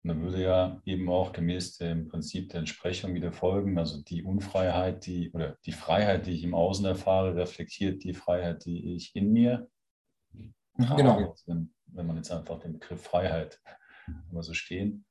[0.03, 4.23] Und dann würde ja eben auch gemäß dem Prinzip der Entsprechung wieder folgen, also die
[4.23, 9.15] Unfreiheit, die oder die Freiheit, die ich im Außen erfahre, reflektiert die Freiheit, die ich
[9.17, 9.69] in mir
[10.79, 11.03] habe.
[11.03, 11.35] Genau.
[11.47, 13.61] Wenn, wenn man jetzt einfach den Begriff Freiheit
[14.31, 15.05] immer so stehen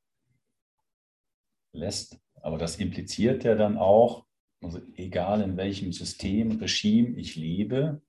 [1.73, 2.19] lässt.
[2.41, 4.25] Aber das impliziert ja dann auch,
[4.61, 8.01] also egal in welchem System, Regime ich lebe,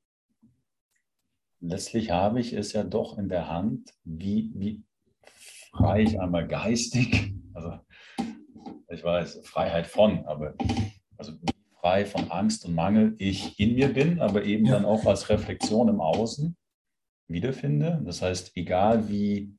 [1.60, 4.84] letztlich habe ich es ja doch in der Hand, wie, wie
[5.70, 7.78] frei ich einmal geistig, also
[8.88, 10.54] ich weiß, Freiheit von, aber
[11.16, 11.32] also
[11.80, 14.74] frei von Angst und Mangel ich in mir bin, aber eben ja.
[14.74, 16.56] dann auch als Reflexion im Außen
[17.28, 18.02] wiederfinde.
[18.04, 19.54] Das heißt, egal wie,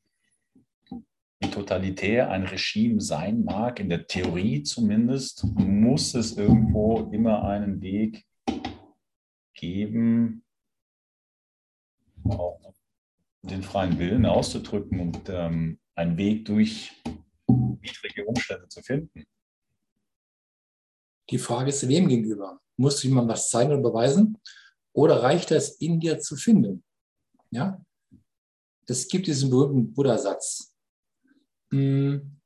[1.40, 7.82] wie totalitär ein Regime sein mag, in der Theorie zumindest, muss es irgendwo immer einen
[7.82, 8.26] Weg
[9.54, 10.44] geben,
[12.26, 12.74] auch
[13.42, 16.94] den freien Willen auszudrücken und ähm, einen Weg durch
[17.48, 19.26] widrige Umstände zu finden.
[21.30, 22.62] Die Frage ist, wem gegenüber?
[22.78, 24.38] Muss jemand was zeigen oder beweisen?
[24.94, 26.84] Oder reicht es, in dir zu finden?
[27.52, 27.84] Ja?
[28.88, 30.74] Es gibt diesen berühmten Buddha-Satz.
[31.72, 32.40] Hm.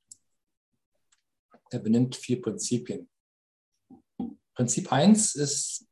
[1.70, 3.08] Er benennt vier Prinzipien.
[4.56, 5.88] Prinzip 1 ist,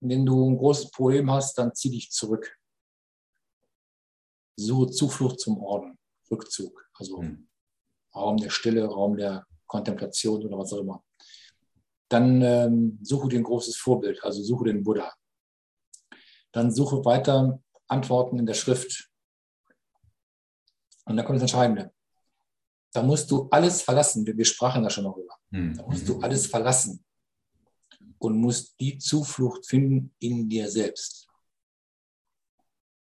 [0.00, 2.58] wenn du ein großes Problem hast, dann zieh dich zurück.
[4.56, 5.95] Suche Zuflucht zum Orden,
[6.30, 6.88] Rückzug.
[6.94, 7.48] Also mhm.
[8.14, 11.04] Raum der Stille, Raum der Kontemplation oder was auch immer.
[12.08, 15.12] Dann ähm, suche dir ein großes Vorbild, also suche den Buddha.
[16.52, 19.10] Dann suche weiter Antworten in der Schrift.
[21.04, 21.92] Und dann kommt das Entscheidende.
[22.92, 24.26] Da musst du alles verlassen.
[24.26, 25.36] Wir, wir sprachen da schon noch drüber.
[25.50, 25.76] Mhm.
[25.76, 27.04] Da musst du alles verlassen
[28.18, 31.25] und musst die Zuflucht finden in dir selbst.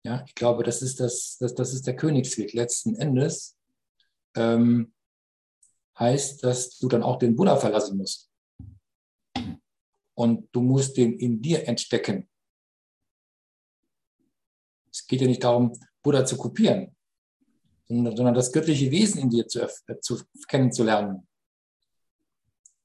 [0.04, 2.52] Ja, ich glaube, das ist, das, das, das ist der Königsweg.
[2.52, 3.56] Letzten Endes
[4.34, 4.92] ähm,
[5.98, 8.30] heißt, dass du dann auch den Buddha verlassen musst.
[10.14, 12.28] Und du musst den in dir entdecken.
[14.90, 16.94] Es geht ja nicht darum, Buddha zu kopieren,
[17.86, 21.26] sondern das göttliche Wesen in dir zu, äh, zu kennenzulernen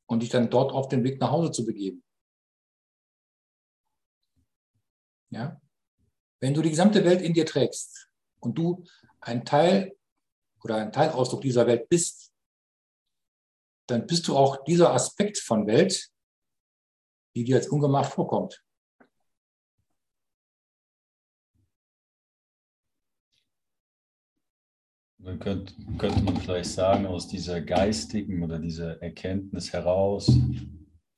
[0.06, 2.04] und dich dann dort auf den Weg nach Hause zu begeben.
[5.30, 5.60] Ja?
[6.40, 8.84] Wenn du die gesamte Welt in dir trägst und du
[9.22, 9.96] ein Teil
[10.64, 12.34] oder ein Teilausdruck dieser Welt bist,
[13.88, 16.12] dann bist du auch dieser Aspekt von Welt,
[17.36, 18.64] die dir als Ungemach vorkommt.
[25.20, 30.32] Dann könnte, könnte man vielleicht sagen, aus dieser geistigen oder dieser Erkenntnis heraus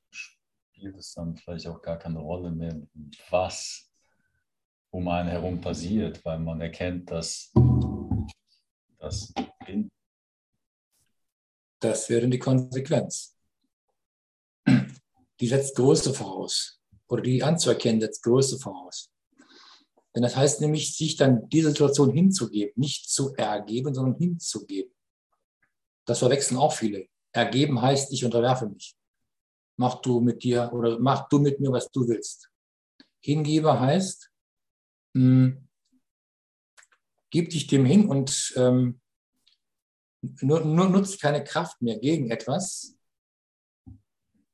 [0.09, 2.81] spielt es dann vielleicht auch gar keine Rolle mehr,
[3.29, 3.88] was
[4.91, 7.51] um einen herum passiert, weil man erkennt, dass
[8.97, 9.33] das
[9.65, 9.89] bin.
[11.79, 13.35] Das wäre die Konsequenz.
[15.39, 16.81] Die setzt Größe voraus.
[17.07, 19.09] Oder die anzuerkennen, setzt Größe voraus.
[20.15, 24.93] Denn das heißt nämlich, sich dann diese Situation hinzugeben, nicht zu ergeben, sondern hinzugeben.
[26.05, 27.07] Das verwechseln auch viele.
[27.31, 28.95] Ergeben heißt, ich unterwerfe mich.
[29.77, 32.49] Mach du mit dir oder mach du mit mir, was du willst.
[33.21, 34.28] Hingeber heißt,
[35.13, 35.69] mh, hm,
[37.29, 39.01] gib dich dem hin und ähm,
[40.21, 42.97] nur, nur nutze keine Kraft mehr gegen etwas,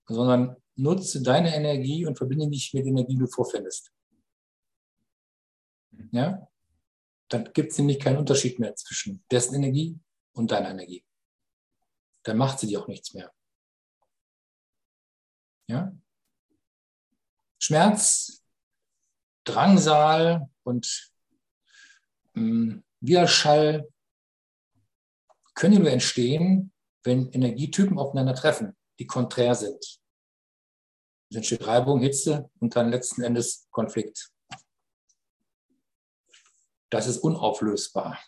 [0.08, 3.92] sondern nutze deine Energie und verbinde dich mit der Energie, die du vorfindest.
[6.12, 6.48] Ja?
[7.30, 10.00] Dann gibt es nämlich keinen Unterschied mehr zwischen dessen Energie
[10.34, 11.04] und deiner Energie.
[12.24, 13.34] Dann macht sie dir auch nichts mehr.
[15.68, 15.96] Ja?
[17.60, 18.45] Schmerz
[19.46, 21.12] Drangsal und
[22.36, 23.88] ähm, Widerschall
[25.54, 30.00] können nur entstehen, wenn Energietypen aufeinander treffen, die konträr sind.
[31.30, 34.32] Es entsteht Reibung, Hitze und dann letzten Endes Konflikt.
[36.90, 38.20] Das ist unauflösbar.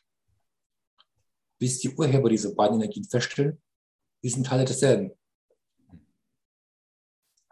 [1.60, 3.62] Bis die Urheber diese beiden Energien feststellen,
[4.24, 5.12] die sind Teile desselben.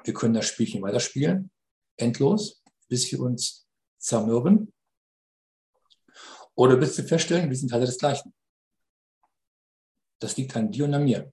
[0.03, 1.51] Wir können das Spielchen weiterspielen
[1.97, 3.67] endlos, bis wir uns
[3.97, 4.73] zermürben.
[6.55, 8.33] Oder bis wir feststellen, wir sind alle das Gleichen.
[10.19, 11.31] Das liegt an dir und an mir.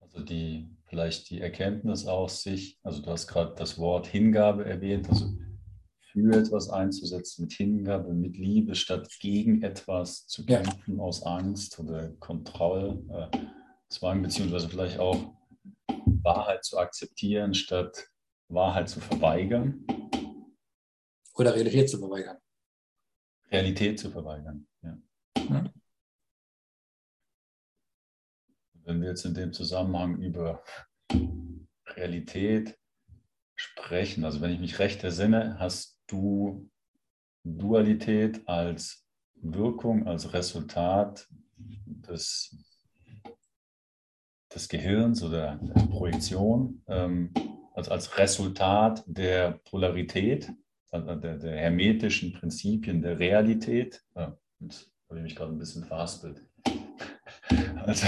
[0.00, 5.08] Also die, vielleicht die Erkenntnis aus sich, also du hast gerade das Wort Hingabe erwähnt,
[5.10, 5.36] also
[6.10, 11.02] für etwas einzusetzen mit Hingabe, mit Liebe, statt gegen etwas zu kämpfen ja.
[11.02, 15.34] aus Angst oder Kontrollzwang, äh, beziehungsweise vielleicht auch
[16.22, 18.08] Wahrheit zu akzeptieren, statt
[18.48, 19.86] Wahrheit zu verweigern.
[21.34, 22.38] Oder Realität zu verweigern.
[23.50, 24.98] Realität zu verweigern, ja.
[25.38, 25.70] Hm?
[28.84, 30.62] Wenn wir jetzt in dem Zusammenhang über
[31.86, 32.78] Realität
[33.54, 36.70] sprechen, also wenn ich mich recht ersinne, hast du
[37.44, 42.56] Dualität als Wirkung, als Resultat des,
[44.54, 47.32] des Gehirns oder der Projektion, ähm,
[47.78, 50.50] also als Resultat der Polarität
[50.90, 54.02] also der, der, hermetischen Prinzipien der Realität.
[54.16, 56.44] Ja, jetzt habe ich mich gerade ein bisschen verhaspelt.
[57.86, 58.06] Also,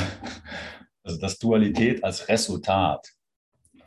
[1.02, 3.09] also das Dualität als Resultat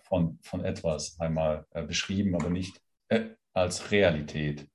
[0.01, 4.67] von, von etwas einmal äh, beschrieben, aber nicht äh, als Realität.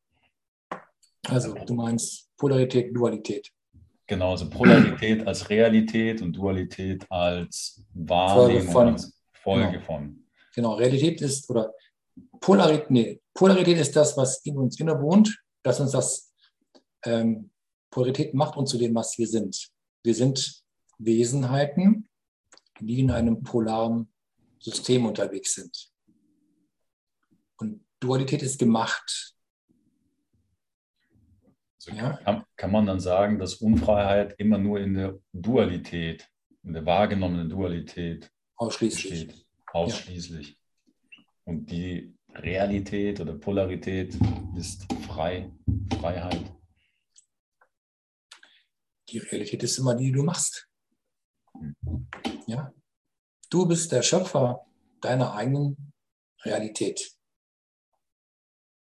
[1.26, 3.50] Also du meinst Polarität, Dualität.
[4.06, 8.88] Genau, also Polarität als Realität und Dualität als Wahrnehmung, Folge von.
[8.92, 9.84] Als Folge genau.
[9.84, 10.27] von.
[10.58, 11.72] Genau, Realität ist, oder
[12.40, 16.34] Polarität, nee, Polarität ist das, was in uns inne wohnt, dass uns das
[17.04, 17.52] ähm,
[17.90, 19.70] Polarität macht uns zu dem, was wir sind.
[20.02, 20.64] Wir sind
[20.98, 22.08] Wesenheiten,
[22.80, 24.12] die in einem polaren
[24.58, 25.92] System unterwegs sind.
[27.58, 29.36] Und Dualität ist gemacht.
[31.76, 32.16] Also ja?
[32.16, 36.28] kann, kann man dann sagen, dass Unfreiheit immer nur in der Dualität,
[36.64, 39.28] in der wahrgenommenen Dualität ausschließlich.
[39.28, 39.47] Besteht?
[39.72, 40.50] Ausschließlich.
[40.50, 41.24] Ja.
[41.44, 44.16] Und die Realität oder Polarität
[44.56, 45.50] ist frei,
[45.98, 46.52] Freiheit.
[49.08, 50.68] Die Realität ist immer die, die du machst.
[52.46, 52.72] Ja?
[53.50, 54.66] Du bist der Schöpfer
[55.00, 55.92] deiner eigenen
[56.44, 57.16] Realität.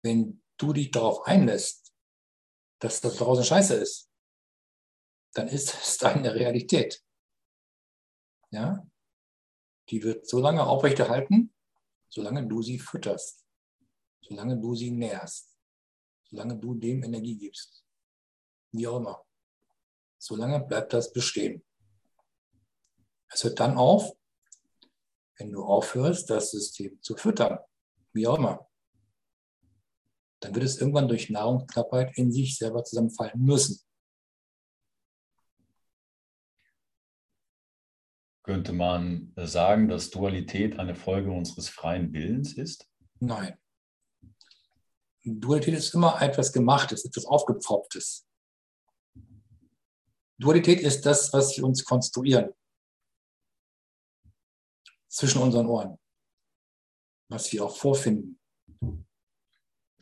[0.02, 1.94] Wenn du dich darauf einlässt,
[2.80, 4.10] dass das draußen scheiße ist,
[5.34, 7.04] dann ist es deine Realität.
[8.52, 8.88] Ja?
[9.90, 11.54] Die wird so lange aufrechterhalten,
[12.10, 13.46] solange du sie fütterst,
[14.22, 15.58] solange du sie nährst,
[16.24, 17.84] solange du dem Energie gibst.
[18.72, 19.24] Wie auch immer.
[20.18, 21.64] Solange bleibt das bestehen.
[23.30, 24.16] Es hört dann auf,
[25.38, 27.60] wenn du aufhörst, das System zu füttern.
[28.14, 28.70] Wie auch immer.
[30.40, 33.82] Dann wird es irgendwann durch Nahrungsknappheit in sich selber zusammenfallen müssen.
[38.44, 42.90] Könnte man sagen, dass Dualität eine Folge unseres freien Willens ist?
[43.20, 43.58] Nein.
[45.24, 48.28] Dualität ist immer etwas Gemachtes, etwas Aufgepfropftes.
[50.38, 52.54] Dualität ist das, was wir uns konstruieren
[55.08, 55.98] zwischen unseren Ohren,
[57.30, 58.40] was wir auch vorfinden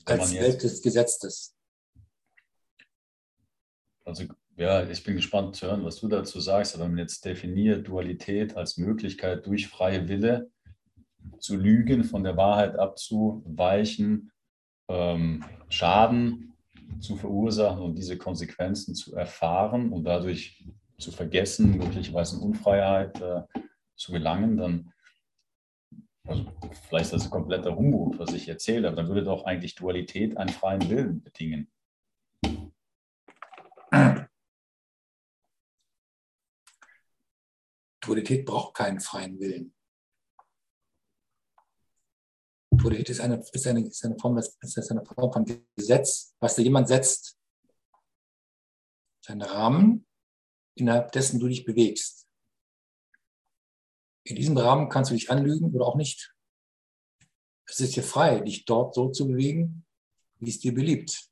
[0.06, 1.56] als Welt des Gesetzes.
[4.04, 4.26] Also
[4.62, 6.76] ja, ich bin gespannt zu hören, was du dazu sagst.
[6.76, 10.52] Aber wenn man jetzt definiert Dualität als Möglichkeit, durch freie Wille
[11.40, 14.32] zu lügen, von der Wahrheit abzuweichen,
[14.88, 16.54] ähm, Schaden
[17.00, 20.64] zu verursachen und diese Konsequenzen zu erfahren und dadurch
[21.00, 23.42] zu vergessen, möglicherweise in Unfreiheit äh,
[23.96, 24.94] zu gelangen, dann,
[26.28, 26.46] also
[26.88, 30.38] vielleicht ist das ein kompletter Humbug, was ich erzähle, aber dann würde doch eigentlich Dualität
[30.38, 31.72] einen freien Willen bedingen.
[38.12, 39.74] Dualität braucht keinen freien Willen.
[42.74, 46.62] Dualität ist eine, ist eine, ist eine, Form, ist eine Form von Gesetz, was da
[46.62, 47.38] jemand setzt.
[49.28, 50.06] Ein Rahmen,
[50.76, 52.28] innerhalb dessen du dich bewegst.
[54.26, 56.36] In diesem Rahmen kannst du dich anlügen oder auch nicht.
[57.66, 59.86] Es ist dir frei, dich dort so zu bewegen,
[60.40, 61.30] wie es dir beliebt.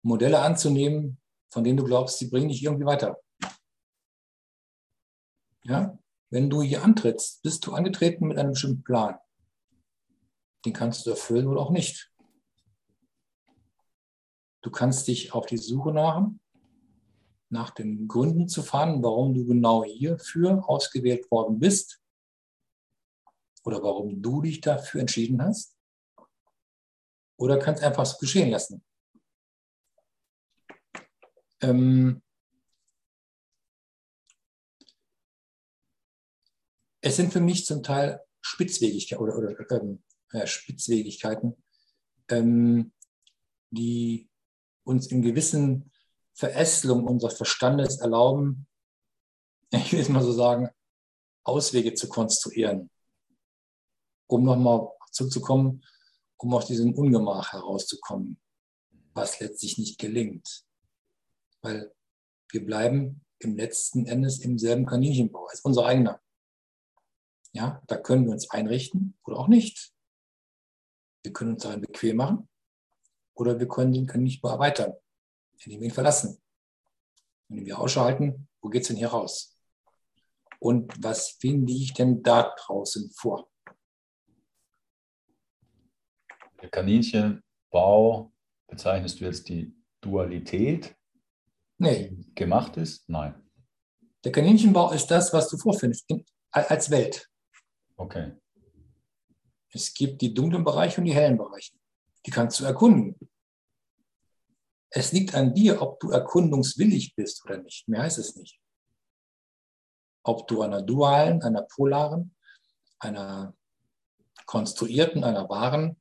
[0.00, 1.20] Modelle anzunehmen,
[1.52, 3.20] von denen du glaubst, sie bringen dich irgendwie weiter.
[5.64, 5.98] Ja?
[6.30, 9.18] Wenn du hier antrittst, bist du angetreten mit einem bestimmten Plan.
[10.64, 12.12] Den kannst du erfüllen oder auch nicht.
[14.62, 16.28] Du kannst dich auf die Suche nach,
[17.48, 22.00] nach den Gründen zu fahren, warum du genau hierfür ausgewählt worden bist
[23.64, 25.76] oder warum du dich dafür entschieden hast.
[27.38, 28.84] Oder kannst einfach so geschehen lassen.
[31.62, 32.22] Ähm,
[37.00, 41.56] es sind für mich zum Teil Spitzwegigkeit oder, oder ähm, ja, Spitzwegigkeiten,
[42.28, 42.92] ähm,
[43.70, 44.28] die
[44.84, 45.90] uns in gewissen
[46.34, 48.66] Verästelungen unseres Verstandes erlauben,
[49.70, 50.70] ich will es mal so sagen,
[51.44, 52.90] Auswege zu konstruieren,
[54.26, 55.84] um nochmal zurückzukommen,
[56.36, 58.38] um aus diesem Ungemach herauszukommen,
[59.14, 60.64] was letztlich nicht gelingt.
[61.62, 61.92] Weil
[62.50, 66.20] wir bleiben im letzten Endes im selben Kaninchenbau als unser eigener.
[67.52, 69.92] Ja, da können wir uns einrichten oder auch nicht.
[71.22, 72.48] Wir können uns darin bequem machen
[73.34, 74.94] oder wir können den Kaninchenbau erweitern,
[75.64, 76.40] indem wir ihn verlassen.
[77.48, 79.56] Indem wir Ausschau halten, wo geht es denn hier raus?
[80.58, 83.50] Und was finde ich denn da draußen vor?
[86.60, 88.32] Der Kaninchenbau
[88.68, 90.94] bezeichnest du jetzt die Dualität,
[91.78, 92.10] nee.
[92.10, 93.08] die gemacht ist?
[93.08, 93.34] Nein.
[94.24, 96.06] Der Kaninchenbau ist das, was du vorfindest
[96.50, 97.29] als Welt.
[98.00, 98.32] Okay.
[99.72, 101.74] Es gibt die dunklen Bereiche und die hellen Bereiche.
[102.26, 103.16] Die kannst du erkunden.
[104.90, 107.86] Es liegt an dir, ob du erkundungswillig bist oder nicht.
[107.86, 108.60] Mehr heißt es nicht.
[110.24, 112.34] Ob du einer dualen, einer polaren,
[112.98, 113.54] einer
[114.46, 116.00] konstruierten, einer wahren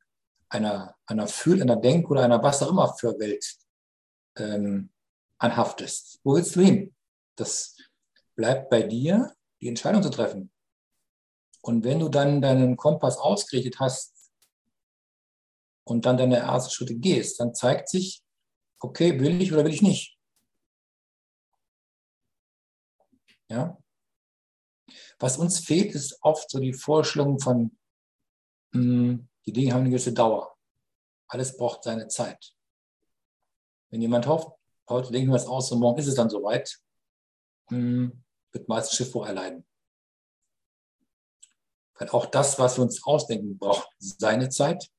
[0.50, 3.46] einer, einer Fühl-, einer Denk- oder einer was auch immer für Welt
[4.38, 4.90] ähm,
[5.38, 6.20] anhaftest.
[6.24, 6.94] Wo willst du hin?
[7.36, 7.78] Das
[8.36, 10.52] bleibt bei dir, die Entscheidung zu treffen.
[11.62, 14.32] Und wenn du dann deinen Kompass ausgerichtet hast
[15.84, 18.24] und dann deine ersten Schritte gehst, dann zeigt sich,
[18.80, 20.18] okay, will ich oder will ich nicht.
[23.50, 23.78] Ja?
[25.20, 27.78] Was uns fehlt, ist oft so die Vorstellung von,
[28.72, 30.56] mh, hm, die Dinge haben eine gewisse Dauer.
[31.28, 32.54] Alles braucht seine Zeit.
[33.90, 34.52] Wenn jemand hofft,
[34.88, 36.80] heute denken wir es aus und morgen ist es dann soweit,
[37.70, 39.66] hm, wird meistens Schiffbruch erleiden.
[42.00, 44.90] Weil auch das, was wir uns ausdenken, braucht seine Zeit,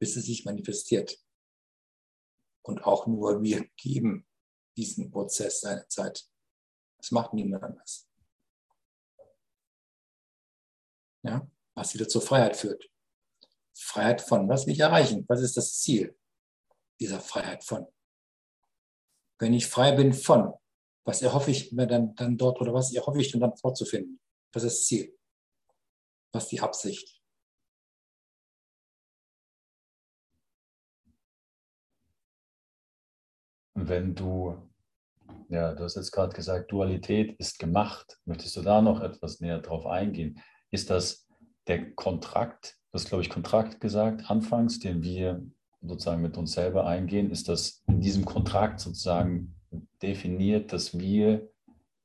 [0.00, 1.18] bis es sich manifestiert.
[2.62, 4.26] Und auch nur wir geben
[4.76, 6.24] diesen Prozess seine Zeit.
[6.98, 8.08] Das macht niemand anders.
[11.22, 12.88] Ja, was wieder zur Freiheit führt.
[13.74, 14.48] Freiheit von.
[14.48, 15.24] Was will ich erreichen?
[15.28, 16.16] Was ist das Ziel
[16.98, 17.86] dieser Freiheit von?
[19.38, 20.54] Wenn ich frei bin von,
[21.04, 24.20] was erhoffe ich mir dann, dann dort oder was erhoffe ich dann vorzufinden?
[24.52, 25.18] Was ist das Ziel?
[26.32, 27.20] Was ist die Absicht?
[33.74, 34.70] Wenn du,
[35.48, 38.18] ja, du hast jetzt gerade gesagt, Dualität ist gemacht.
[38.24, 40.40] Möchtest du da noch etwas näher drauf eingehen?
[40.70, 41.28] Ist das
[41.66, 45.44] der Kontrakt, das glaube ich Kontrakt gesagt, anfangs, den wir
[45.82, 49.54] sozusagen mit uns selber eingehen, ist das in diesem Kontrakt sozusagen
[50.00, 51.50] definiert, dass wir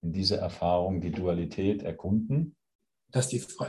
[0.01, 2.55] in dieser Erfahrung die Dualität erkunden?
[3.11, 3.65] Das ist, die,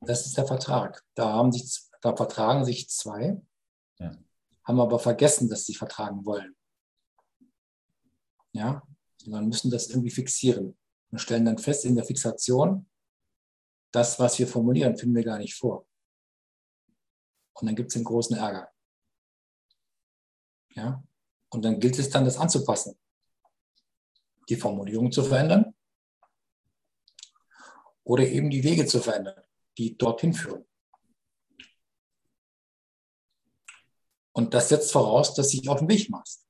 [0.00, 1.04] das ist der Vertrag.
[1.14, 3.40] Da, haben sich, da vertragen sich zwei,
[3.98, 4.16] ja.
[4.64, 6.54] haben aber vergessen, dass sie vertragen wollen.
[8.52, 8.82] Ja,
[9.16, 10.76] sondern müssen das irgendwie fixieren
[11.10, 12.88] und stellen dann fest in der Fixation,
[13.92, 15.86] das, was wir formulieren, finden wir gar nicht vor.
[17.54, 18.70] Und dann gibt es den großen Ärger.
[20.70, 21.02] Ja?
[21.50, 22.98] Und dann gilt es dann, das anzupassen.
[24.48, 25.74] Die Formulierung zu verändern
[28.04, 29.42] oder eben die Wege zu verändern,
[29.78, 30.64] die dorthin führen.
[34.32, 36.46] Und das setzt voraus, dass du dich auf den Weg machst.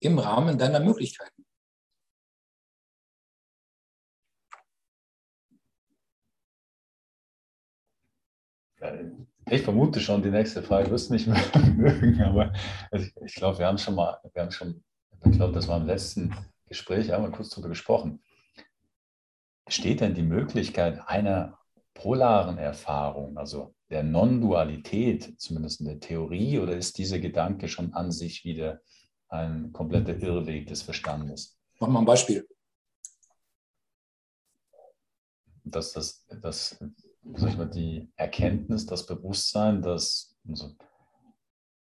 [0.00, 1.44] Im Rahmen deiner Möglichkeiten.
[9.50, 11.40] Ich vermute schon, die nächste Frage wirst du nicht mehr
[11.74, 12.52] mögen, aber
[12.90, 14.82] also ich, ich glaube, wir haben schon mal, wir haben schon,
[15.24, 16.34] ich glaube, das war im letzten
[16.66, 18.23] Gespräch, haben wir kurz darüber gesprochen.
[19.66, 21.58] Steht denn die Möglichkeit einer
[21.94, 28.10] polaren Erfahrung, also der Non-Dualität, zumindest in der Theorie, oder ist dieser Gedanke schon an
[28.10, 28.80] sich wieder
[29.28, 31.58] ein kompletter Irrweg des Verstandes?
[31.80, 32.46] Mach mal ein Beispiel.
[35.64, 36.78] Dass das, das
[37.36, 40.74] sag ich mal, die Erkenntnis, das Bewusstsein, das, also,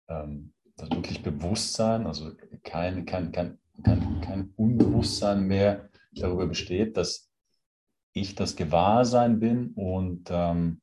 [0.08, 2.32] ähm, das wirklich Bewusstsein, also
[2.64, 7.29] kein, kein, kein, kein, kein Unbewusstsein mehr darüber besteht, dass
[8.14, 10.82] ich das Gewahrsein bin und ähm,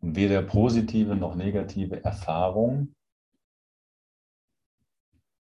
[0.00, 2.94] weder positive noch negative Erfahrung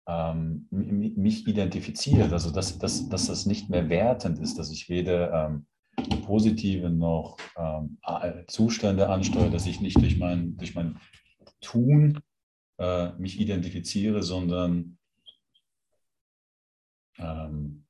[0.07, 5.45] ähm, mich identifiziert, also dass, dass, dass das nicht mehr wertend ist, dass ich weder
[5.45, 5.65] ähm,
[6.25, 7.97] positive noch ähm,
[8.47, 10.99] Zustände ansteuere, dass ich nicht durch mein, durch mein
[11.61, 12.19] Tun
[12.79, 14.97] äh, mich identifiziere, sondern
[17.17, 17.85] ähm,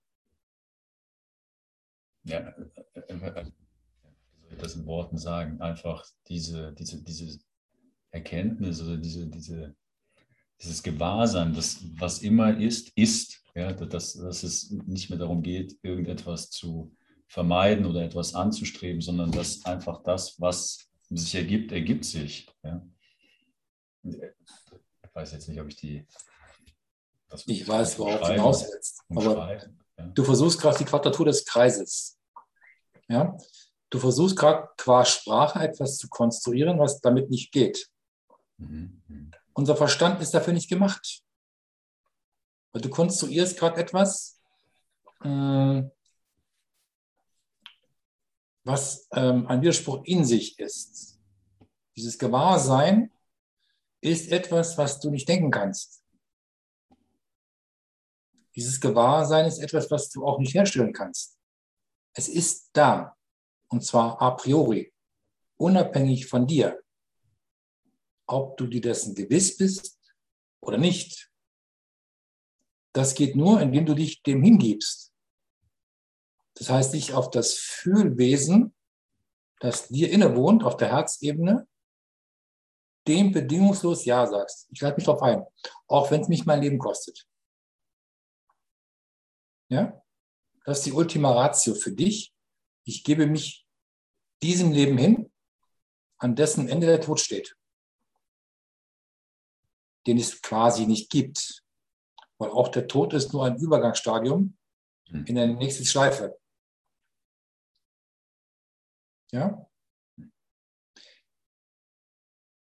[2.23, 2.53] ja,
[3.09, 3.51] wie soll
[4.51, 5.59] ich das in Worten sagen?
[5.61, 7.39] Einfach diese, diese, diese
[8.11, 9.75] Erkenntnis oder diese, diese,
[10.61, 13.41] dieses Gewahrsein, das was immer ist, ist.
[13.55, 16.95] Ja, dass, dass es nicht mehr darum geht, irgendetwas zu
[17.27, 22.47] vermeiden oder etwas anzustreben, sondern dass einfach das, was sich ergibt, ergibt sich.
[22.63, 22.83] Ja.
[24.03, 24.17] Ich
[25.13, 26.07] weiß jetzt nicht, ob ich die.
[27.45, 29.03] ich weiß, worauf du hinaus willst.
[29.09, 29.59] Aber.
[29.97, 32.17] Du versuchst gerade die Quadratur des Kreises.
[33.07, 33.37] Ja?
[33.89, 37.89] Du versuchst gerade qua Sprache etwas zu konstruieren, was damit nicht geht.
[38.57, 39.01] Mhm.
[39.07, 39.31] mhm.
[39.55, 41.21] Unser Verstand ist dafür nicht gemacht.
[42.71, 44.41] Weil du konstruierst gerade etwas,
[45.23, 45.83] äh,
[48.63, 51.19] was ähm, ein Widerspruch in sich ist.
[51.95, 53.11] Dieses Gewahrsein
[54.01, 56.02] ist etwas, was du nicht denken kannst.
[58.55, 61.39] Dieses Gewahrsein ist etwas, was du auch nicht herstellen kannst.
[62.13, 63.15] Es ist da,
[63.69, 64.93] und zwar a priori,
[65.57, 66.83] unabhängig von dir.
[68.27, 69.99] Ob du dir dessen gewiss bist
[70.61, 71.31] oder nicht,
[72.93, 75.11] das geht nur, indem du dich dem hingibst.
[76.55, 78.75] Das heißt, dich auf das Fühlwesen,
[79.59, 81.67] das dir innewohnt, auf der Herzebene,
[83.07, 84.67] dem bedingungslos Ja sagst.
[84.71, 85.43] Ich lade mich darauf ein,
[85.87, 87.27] auch wenn es mich mein Leben kostet.
[89.69, 90.01] Ja?
[90.65, 92.33] Das ist die Ultima Ratio für dich.
[92.85, 93.67] Ich gebe mich
[94.41, 95.31] diesem Leben hin,
[96.17, 97.57] an dessen Ende der Tod steht.
[100.07, 101.63] Den es quasi nicht gibt.
[102.37, 104.57] Weil auch der Tod ist nur ein Übergangsstadium
[105.09, 105.25] hm.
[105.25, 106.37] in der nächsten Schleife.
[109.31, 109.69] Ja?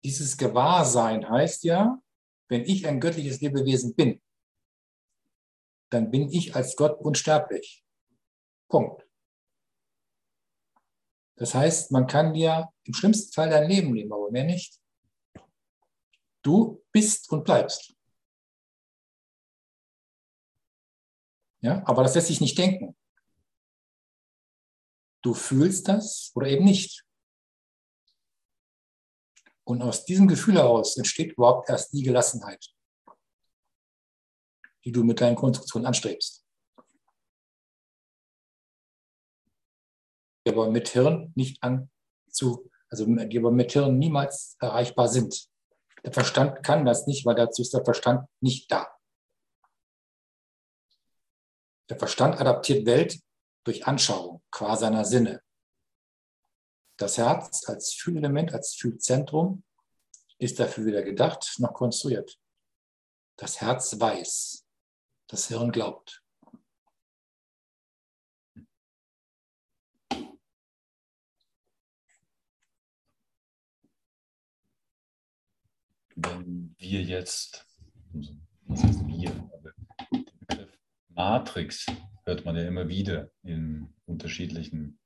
[0.03, 2.01] Dieses Gewahrsein heißt ja,
[2.47, 4.21] wenn ich ein göttliches Lebewesen bin,
[5.89, 7.83] dann bin ich als Gott unsterblich.
[8.67, 9.05] Punkt.
[11.35, 14.79] Das heißt, man kann dir im schlimmsten Fall dein Leben nehmen, aber mehr nicht.
[16.41, 17.95] Du bist und bleibst.
[21.61, 22.95] Ja, aber das lässt sich nicht denken.
[25.21, 27.05] Du fühlst das oder eben nicht.
[29.65, 32.73] Und aus diesem Gefühl heraus entsteht überhaupt erst die Gelassenheit,
[34.86, 36.45] die du mit deinen Konstruktionen anstrebst.
[40.45, 45.47] Die aber mit Hirn nicht anzu, also die aber mit Hirn niemals erreichbar sind.
[46.03, 48.88] Der Verstand kann das nicht, weil dazu ist der Verstand nicht da.
[51.89, 53.19] Der Verstand adaptiert Welt
[53.65, 55.41] durch Anschauung, qua seiner Sinne.
[56.97, 59.63] Das Herz als Fühlelement, als Fühlzentrum
[60.38, 62.39] ist dafür weder gedacht noch konstruiert.
[63.38, 64.65] Das Herz weiß,
[65.30, 66.23] das Hirn glaubt.
[76.15, 77.65] Wenn wir jetzt,
[78.65, 79.32] was heißt wir,
[80.11, 80.77] den Begriff
[81.09, 81.86] Matrix
[82.25, 84.99] hört man ja immer wieder in unterschiedlichen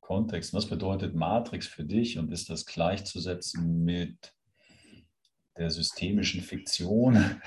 [0.00, 0.56] Kontexten.
[0.56, 4.34] Was bedeutet Matrix für dich und ist das gleichzusetzen mit
[5.56, 7.40] der systemischen Fiktion,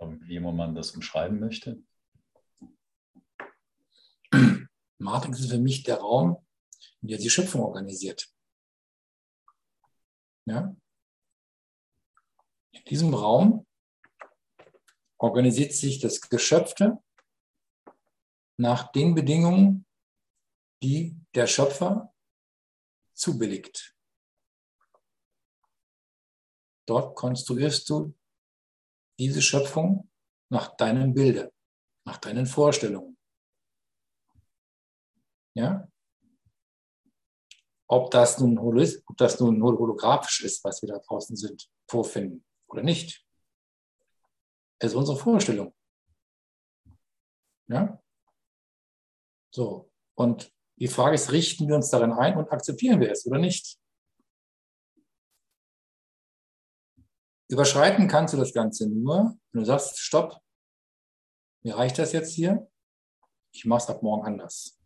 [0.00, 1.82] wie immer man das umschreiben möchte?
[4.98, 6.46] Matrix ist für mich der Raum,
[7.02, 8.32] in dem die Schöpfung organisiert.
[10.46, 10.76] Ja?
[12.72, 13.66] In diesem Raum
[15.18, 17.02] organisiert sich das Geschöpfte
[18.56, 19.86] nach den Bedingungen,
[20.82, 22.14] die der Schöpfer
[23.14, 23.96] zubilligt.
[26.86, 28.14] Dort konstruierst du
[29.20, 30.10] diese Schöpfung
[30.50, 31.52] nach deinem Bilde,
[32.06, 33.18] nach deinen Vorstellungen.
[35.54, 35.86] Ja?
[37.86, 42.82] Ob das nun, ob das nun holographisch ist, was wir da draußen sind, vorfinden oder
[42.82, 43.26] nicht,
[44.80, 45.74] ist unsere Vorstellung.
[47.68, 48.02] Ja?
[49.54, 49.90] So.
[50.14, 53.78] Und die Frage ist, richten wir uns darin ein und akzeptieren wir es oder nicht?
[57.50, 60.40] Überschreiten kannst du das Ganze nur, wenn du sagst, stopp,
[61.62, 62.70] mir reicht das jetzt hier,
[63.52, 64.80] ich mache es ab morgen anders.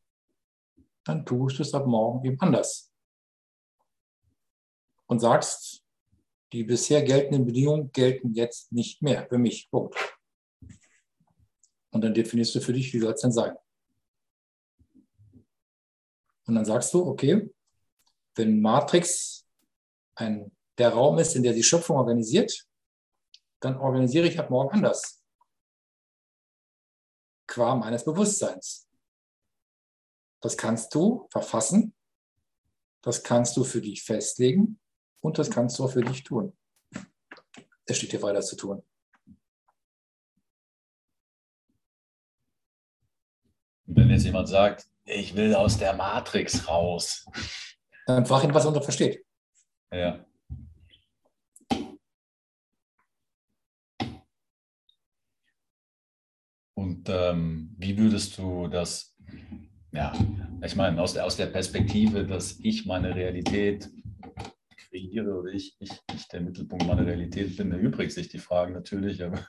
[1.05, 2.91] Dann tust du es ab morgen eben anders.
[5.07, 5.85] Und sagst,
[6.55, 9.71] die bisher geltenden Bedingungen gelten jetzt nicht mehr für mich.
[9.71, 9.95] Punkt.
[11.91, 13.55] Und dann definierst du für dich, wie soll es denn sein?
[16.47, 17.53] Und dann sagst du, okay,
[18.37, 19.47] wenn Matrix
[20.15, 22.66] ein der Raum ist, in der die Schöpfung organisiert,
[23.61, 25.22] dann organisiere ich ab morgen anders.
[27.47, 28.89] Qua meines Bewusstseins.
[30.41, 31.95] Das kannst du verfassen,
[33.03, 34.79] das kannst du für dich festlegen
[35.22, 36.57] und das kannst du auch für dich tun.
[37.87, 38.83] Es steht dir weiter zu tun.
[43.87, 47.27] Wenn jetzt jemand sagt, ich will aus der Matrix raus.
[48.07, 49.25] Dann frag ihn, was er unter versteht.
[49.93, 50.25] Ja.
[56.75, 59.16] Und ähm, wie würdest du das,
[59.93, 60.12] ja,
[60.62, 63.89] ich meine, aus der, aus der Perspektive, dass ich meine Realität
[64.77, 69.22] kreiere oder ich, ich, ich der Mittelpunkt meiner Realität bin, erübrigt sich die Frage natürlich,
[69.22, 69.47] aber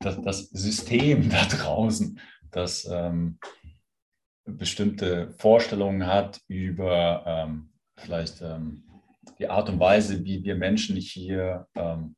[0.00, 2.20] das, das System da draußen,
[2.50, 3.38] das ähm,
[4.44, 8.84] bestimmte Vorstellungen hat über ähm, vielleicht ähm,
[9.38, 12.14] die Art und Weise, wie wir Menschen hier ähm,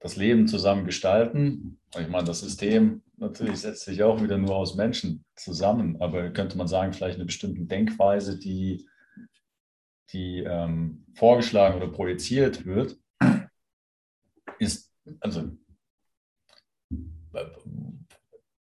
[0.00, 1.78] das Leben zusammen gestalten.
[1.98, 6.56] Ich meine, das System natürlich setzt sich auch wieder nur aus Menschen zusammen, aber könnte
[6.56, 8.88] man sagen, vielleicht eine bestimmte Denkweise, die,
[10.12, 12.98] die ähm, vorgeschlagen oder projiziert wird,
[14.58, 14.90] ist,
[15.20, 15.56] also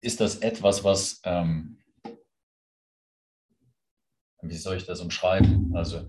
[0.02, 1.78] ist das etwas, was, ähm,
[4.42, 5.76] wie soll ich das umschreiben?
[5.76, 6.08] Also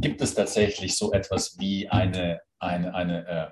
[0.00, 3.50] gibt es tatsächlich so etwas wie eine, eine, eine äh,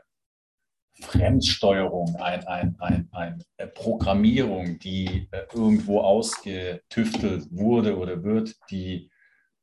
[1.02, 9.11] Fremdsteuerung, ein, ein, ein, eine äh, Programmierung, die äh, irgendwo ausgetüftelt wurde oder wird, die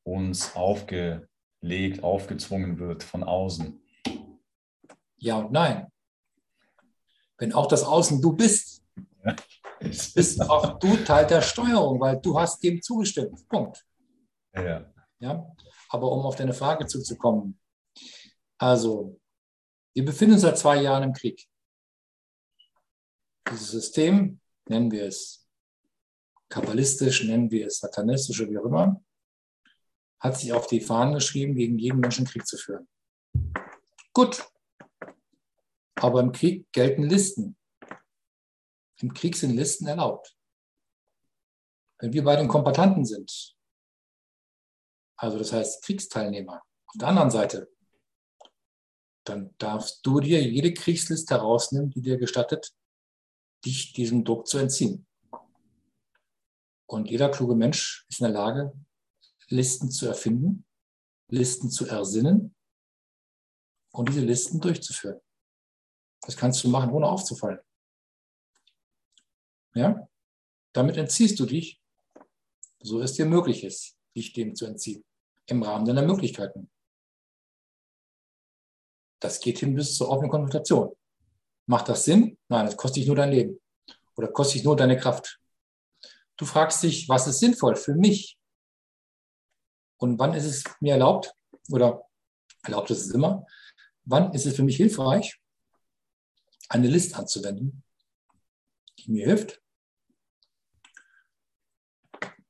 [0.04, 3.82] uns aufgelegt, aufgezwungen wird von außen?
[5.18, 5.88] Ja und nein.
[7.38, 8.84] Wenn auch das Außen du bist,
[9.26, 9.36] ja.
[9.80, 13.48] bist auch du Teil der Steuerung, weil du hast dem zugestimmt.
[13.48, 13.84] Punkt.
[14.54, 14.86] Ja.
[15.20, 15.52] ja.
[15.90, 17.60] Aber um auf deine Frage zuzukommen,
[18.58, 19.20] also
[19.94, 21.48] wir befinden uns seit zwei Jahren im Krieg.
[23.50, 25.48] Dieses System, nennen wir es
[26.50, 29.04] kabbalistisch, nennen wir es satanistisch oder wie auch immer,
[30.20, 32.88] hat sich auf die Fahnen geschrieben, gegen jeden Menschen Krieg zu führen.
[34.14, 34.46] Gut,
[35.96, 37.58] aber im Krieg gelten Listen.
[39.02, 40.38] Im Krieg sind Listen erlaubt.
[42.00, 43.56] Wenn wir bei den Kombatanten sind,
[45.18, 47.73] also das heißt Kriegsteilnehmer, auf der anderen Seite,
[49.24, 52.74] dann darfst du dir jede Kriegsliste herausnehmen, die dir gestattet,
[53.66, 55.06] dich diesem Druck zu entziehen.
[56.86, 58.74] Und jeder kluge Mensch ist in der Lage,
[59.48, 60.66] Listen zu erfinden,
[61.30, 62.56] Listen zu ersinnen
[63.92, 65.20] und diese Listen durchzuführen.
[66.22, 67.60] Das kannst du machen, ohne aufzufallen.
[69.74, 70.08] Ja?
[70.74, 71.82] Damit entziehst du dich,
[72.80, 75.04] so es dir möglich ist, dich dem zu entziehen,
[75.48, 76.70] im Rahmen deiner Möglichkeiten.
[79.24, 80.94] Das geht hin bis zur offenen Konfrontation.
[81.66, 82.38] Macht das Sinn?
[82.50, 83.58] Nein, das kostet dich nur dein Leben
[84.18, 85.40] oder kostet dich nur deine Kraft.
[86.36, 88.38] Du fragst dich, was ist sinnvoll für mich?
[89.96, 91.34] Und wann ist es mir erlaubt
[91.70, 92.06] oder
[92.64, 93.48] erlaubt ist es immer?
[94.04, 95.40] Wann ist es für mich hilfreich,
[96.68, 97.82] eine List anzuwenden,
[99.00, 99.62] die mir hilft,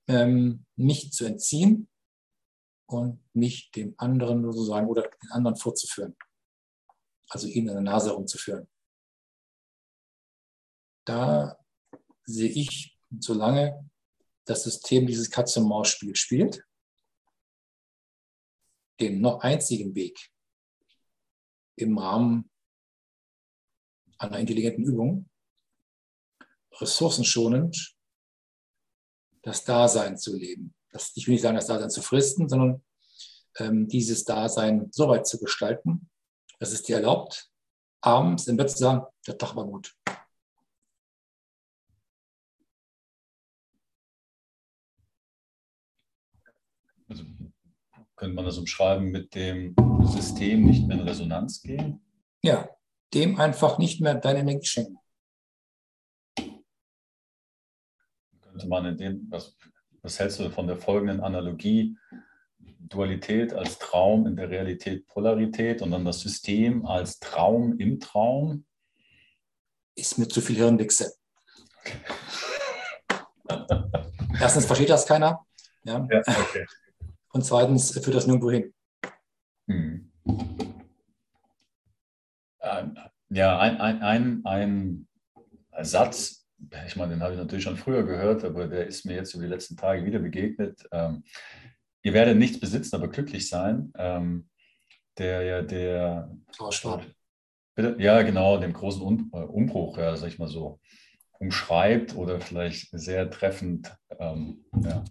[0.08, 1.88] ähm, mich zu entziehen
[2.88, 6.16] und mich dem anderen sozusagen oder den anderen vorzuführen.
[7.34, 8.70] Also ihn an der Nase herumzuführen.
[11.04, 11.58] Da
[12.26, 13.90] sehe ich, solange
[14.46, 16.64] das System dieses Katz-und-Maus-Spiel spielt,
[19.00, 20.32] den noch einzigen Weg
[21.76, 22.52] im Rahmen
[24.20, 25.28] einer intelligenten Übung,
[26.74, 27.96] ressourcenschonend
[29.42, 30.76] das Dasein zu leben.
[30.92, 32.86] Das, ich will nicht sagen, das Dasein zu fristen, sondern
[33.58, 36.12] ähm, dieses Dasein so weit zu gestalten,
[36.64, 37.52] dass es dir erlaubt,
[38.00, 39.94] abends im Bett zu sagen, der Tag war gut.
[47.10, 47.26] Also
[48.16, 52.02] könnte man das umschreiben mit dem System nicht mehr in Resonanz gehen?
[52.42, 52.70] Ja,
[53.14, 54.98] dem einfach nicht mehr deine Energie schenken.
[58.40, 59.58] Könnte man in dem, was,
[60.02, 61.98] was hältst du von der folgenden Analogie?
[62.94, 68.66] Dualität als Traum, in der Realität Polarität und dann das System als Traum im Traum?
[69.96, 71.14] Ist mir zu viel Hirnwichse.
[74.40, 75.46] Erstens versteht das keiner.
[75.84, 76.08] Ja.
[76.10, 76.66] ja okay.
[77.32, 78.74] Und zweitens führt das nirgendwo hin.
[79.68, 80.12] Hm.
[82.62, 82.98] Ähm,
[83.30, 85.08] ja, ein, ein, ein, ein
[85.86, 86.46] Satz,
[86.86, 89.44] ich meine, den habe ich natürlich schon früher gehört, aber der ist mir jetzt über
[89.44, 90.88] die letzten Tage wieder begegnet.
[90.92, 91.24] Ähm,
[92.04, 93.92] ihr werdet nichts besitzen, aber glücklich sein.
[93.98, 94.50] Ähm,
[95.18, 96.36] der ja der.
[96.60, 97.00] Oh,
[97.76, 97.96] Bitte?
[98.00, 100.80] Ja, genau, dem großen um, äh, Umbruch, ja, sag ich mal so.
[101.40, 105.04] umschreibt oder vielleicht sehr treffend ähm, ja,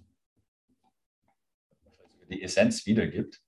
[2.30, 3.40] die Essenz wiedergibt.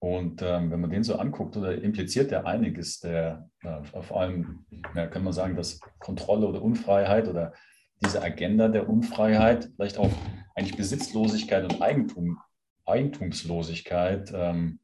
[0.00, 4.64] Und ähm, wenn man den so anguckt, oder impliziert er einiges, der äh, vor allem,
[4.94, 7.52] ja, kann man sagen, dass Kontrolle oder Unfreiheit oder
[8.04, 10.12] diese Agenda der Unfreiheit, vielleicht auch
[10.54, 12.38] eigentlich Besitzlosigkeit und Eigentum,
[12.88, 14.80] Eigentumslosigkeit ähm,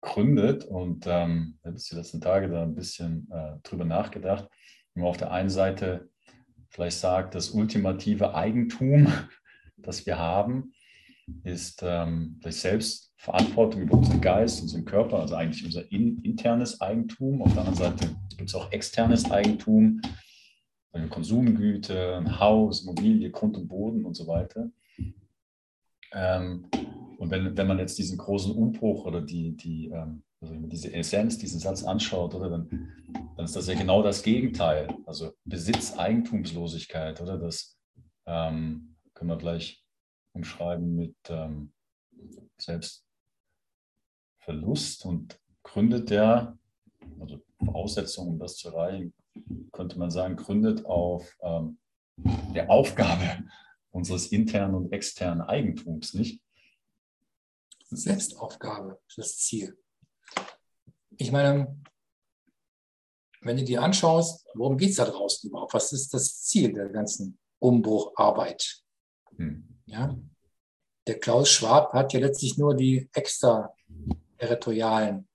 [0.00, 0.64] gründet.
[0.64, 4.48] Und ähm, ich habe die letzten Tage da ein bisschen äh, drüber nachgedacht.
[4.94, 6.08] Wenn man auf der einen Seite
[6.68, 9.12] vielleicht sagt, das ultimative Eigentum,
[9.76, 10.72] das wir haben,
[11.42, 16.80] ist ähm, vielleicht selbst Verantwortung über unseren Geist, unseren Körper, also eigentlich unser in, internes
[16.80, 17.42] Eigentum.
[17.42, 20.00] Auf der anderen Seite gibt es auch externes Eigentum,
[21.10, 24.70] Konsumgüter, ein Haus, Immobilie, Grund und Boden und so weiter.
[26.16, 26.66] Ähm,
[27.18, 31.38] und wenn, wenn man jetzt diesen großen Umbruch oder die, die, ähm, also diese Essenz,
[31.38, 32.68] diesen Satz anschaut, oder, dann,
[33.36, 34.88] dann ist das ja genau das Gegenteil.
[35.04, 37.38] Also Besitz, Eigentumslosigkeit, oder?
[37.38, 37.78] Das
[38.26, 39.84] ähm, können wir gleich
[40.32, 41.72] umschreiben mit ähm,
[42.58, 46.58] Selbstverlust und gründet der,
[47.20, 49.12] also Voraussetzungen, um das zu erreichen,
[49.72, 51.78] könnte man sagen, gründet auf ähm,
[52.54, 53.44] der Aufgabe
[53.96, 56.40] unseres internen und externen Eigentums, nicht?
[57.88, 59.76] Selbstaufgabe, das Ziel.
[61.16, 61.82] Ich meine,
[63.40, 65.72] wenn du dir anschaust, worum geht es da draußen überhaupt?
[65.72, 68.82] Was ist das Ziel der ganzen Umbrucharbeit?
[69.36, 69.80] Hm.
[69.86, 70.14] Ja?
[71.06, 75.26] Der Klaus Schwab hat ja letztlich nur die extraterritorialen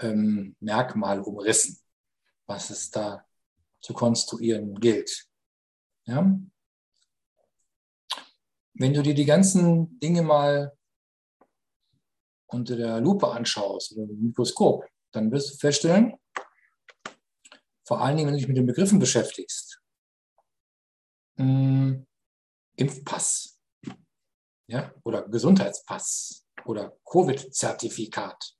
[0.00, 1.78] ähm, Merkmale umrissen,
[2.46, 3.24] was es da
[3.80, 5.26] zu konstruieren gilt.
[6.04, 6.38] Ja?
[8.74, 10.76] Wenn du dir die ganzen Dinge mal
[12.46, 16.14] unter der Lupe anschaust oder dem Mikroskop, dann wirst du feststellen,
[17.86, 19.80] vor allen Dingen, wenn du dich mit den Begriffen beschäftigst,
[21.36, 22.06] mh, hm,
[22.76, 23.58] Impfpass
[24.68, 28.54] ja, oder Gesundheitspass oder Covid-Zertifikat.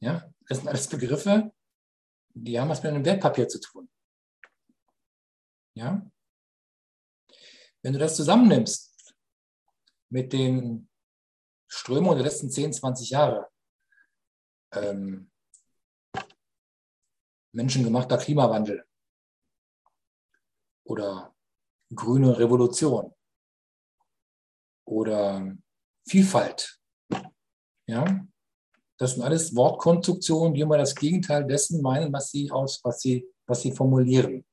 [0.00, 1.52] Ja, das sind alles Begriffe,
[2.34, 3.90] die haben was mit einem Wertpapier zu tun.
[5.74, 6.10] Ja?
[7.82, 8.91] Wenn du das zusammennimmst
[10.12, 10.90] mit den
[11.68, 13.48] Strömungen der letzten 10, 20 Jahre,
[14.74, 15.30] ähm,
[17.52, 18.84] menschengemachter Klimawandel
[20.84, 21.34] oder
[21.94, 23.14] grüne Revolution
[24.86, 25.56] oder
[26.06, 26.78] Vielfalt.
[27.86, 28.26] Ja,
[28.98, 33.26] das sind alles Wortkonstruktionen, die immer das Gegenteil dessen meinen, was sie aus, was sie,
[33.46, 34.44] was sie formulieren.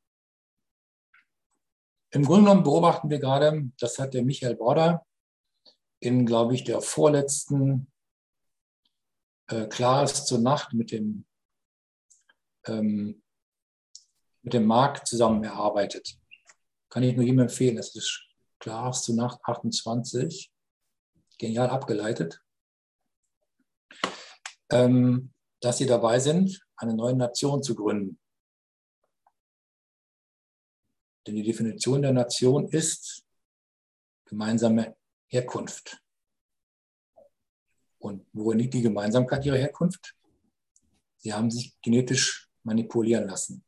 [2.12, 5.06] Im Grunde genommen beobachten wir gerade, das hat der Michael Border
[6.00, 7.92] in, glaube ich, der vorletzten
[9.48, 11.26] äh, Klares zur Nacht mit dem,
[12.66, 13.22] ähm,
[14.42, 16.18] mit dem Marc zusammen erarbeitet.
[16.90, 17.76] Kann ich nur jedem empfehlen.
[17.76, 18.26] Das ist
[18.60, 20.52] Klares zur Nacht 28.
[21.38, 22.42] Genial abgeleitet.
[24.72, 28.20] Ähm, dass sie dabei sind, eine neue Nation zu gründen.
[31.28, 33.26] Denn die Definition der Nation ist
[34.26, 34.96] gemeinsame
[35.30, 36.04] Herkunft.
[38.00, 40.16] Und worin liegt die Gemeinsamkeit ihrer Herkunft?
[41.18, 43.64] Sie haben sich genetisch manipulieren lassen.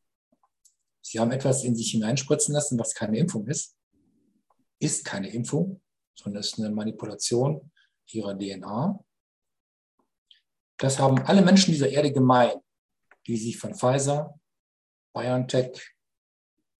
[1.01, 3.75] Sie haben etwas in sich hineinspritzen lassen, was keine Impfung ist.
[4.79, 5.81] Ist keine Impfung,
[6.15, 7.71] sondern ist eine Manipulation
[8.07, 9.03] ihrer DNA.
[10.77, 12.59] Das haben alle Menschen dieser Erde gemein,
[13.27, 14.39] die sich von Pfizer,
[15.13, 15.93] BioNTech,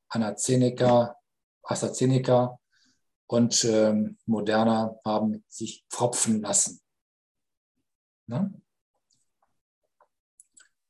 [0.10, 1.16] AstraZeneca,
[1.64, 2.61] AstraZeneca
[3.32, 6.82] und ähm, Moderna haben sich pfropfen lassen.
[8.28, 8.52] Na?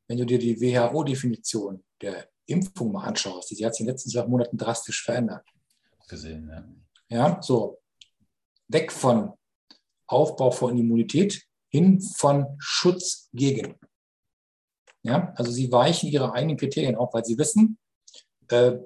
[0.07, 4.09] Wenn du dir die WHO-Definition der Impfung mal anschaust, die hat sich in den letzten
[4.09, 5.47] zwölf Monaten drastisch verändert.
[6.07, 6.65] Gesehen, ja.
[7.09, 7.79] Ja, so.
[8.69, 9.33] Weg von
[10.07, 13.75] Aufbau von Immunität hin von Schutz gegen.
[15.03, 17.77] Ja, also sie weichen ihre eigenen Kriterien auf, weil sie wissen,
[18.47, 18.79] äh,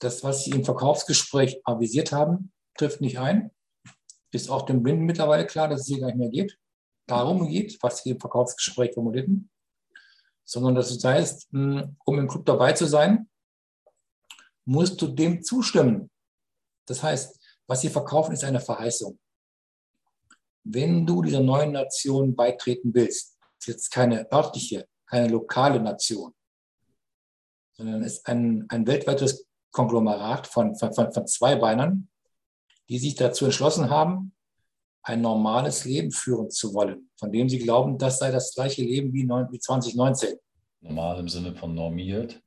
[0.00, 3.50] das, was sie im Verkaufsgespräch avisiert haben, trifft nicht ein.
[4.32, 6.58] Ist auch dem Blinden mittlerweile klar, dass es hier gar nicht mehr geht.
[7.06, 9.50] Darum geht, was sie im Verkaufsgespräch formulierten.
[10.44, 13.28] Sondern dass es heißt, hm, um im Club dabei zu sein,
[14.64, 16.10] musst du dem zustimmen.
[16.86, 19.18] Das heißt, was sie verkaufen, ist eine Verheißung.
[20.64, 26.34] Wenn du dieser neuen Nation beitreten willst, ist jetzt keine örtliche, keine lokale Nation,
[27.72, 32.08] sondern ist ein, ein weltweites Konglomerat von, von, von, von Zweibeinern,
[32.88, 34.32] die sich dazu entschlossen haben,
[35.02, 39.12] ein normales Leben führen zu wollen, von dem sie glauben, das sei das gleiche Leben
[39.12, 40.36] wie, 2019.
[40.80, 42.42] Normal im Sinne von normiert?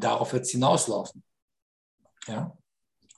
[0.00, 1.22] darauf wird es hinauslaufen.
[2.26, 2.56] Ja?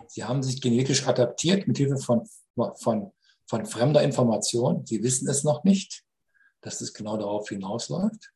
[0.08, 3.12] Sie haben sich genetisch adaptiert mit Hilfe von, von,
[3.46, 4.84] von fremder Information.
[4.86, 6.04] Sie wissen es noch nicht,
[6.60, 8.32] dass es genau darauf hinausläuft,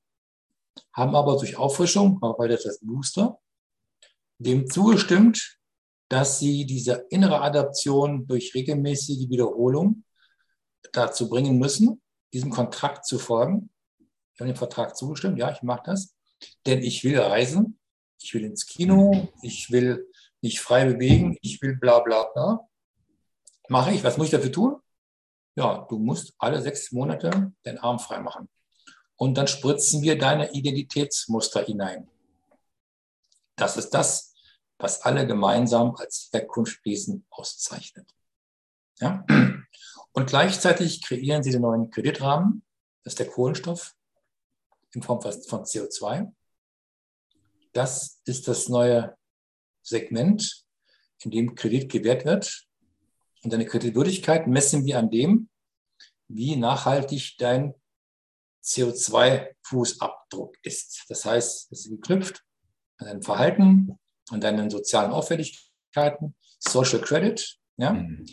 [0.93, 3.39] haben aber durch Auffrischung, weil das das Booster,
[4.39, 5.59] dem zugestimmt,
[6.09, 10.05] dass sie diese innere Adaption durch regelmäßige Wiederholung
[10.93, 12.03] dazu bringen müssen,
[12.33, 13.71] diesem Kontrakt zu folgen.
[14.35, 16.15] Ich habe dem Vertrag zugestimmt, ja, ich mache das,
[16.67, 17.79] denn ich will reisen,
[18.21, 20.09] ich will ins Kino, ich will
[20.43, 22.69] mich frei bewegen, ich will bla bla bla.
[23.69, 24.77] Mache ich, was muss ich dafür tun?
[25.57, 28.49] Ja, du musst alle sechs Monate den Arm frei machen.
[29.17, 32.09] Und dann spritzen wir deine Identitätsmuster hinein.
[33.57, 34.34] Das ist das,
[34.79, 38.09] was alle gemeinsam als Herkunftswesen auszeichnet.
[39.01, 39.25] Ja?
[40.13, 42.65] Und gleichzeitig kreieren sie den neuen Kreditrahmen,
[43.03, 43.95] das ist der Kohlenstoff
[44.93, 46.33] in Form von CO2.
[47.73, 49.17] Das ist das neue
[49.83, 50.65] Segment,
[51.21, 52.67] in dem Kredit gewährt wird.
[53.43, 55.49] Und deine Kreditwürdigkeit messen wir an dem,
[56.29, 57.75] wie nachhaltig dein
[58.65, 61.05] CO2-Fußabdruck ist.
[61.09, 62.43] Das heißt, es ist geknüpft
[62.99, 63.99] an dein Verhalten,
[64.31, 67.59] an deinen sozialen Auffälligkeiten, Social Credit.
[67.77, 67.93] Ja?
[67.93, 68.27] Mhm.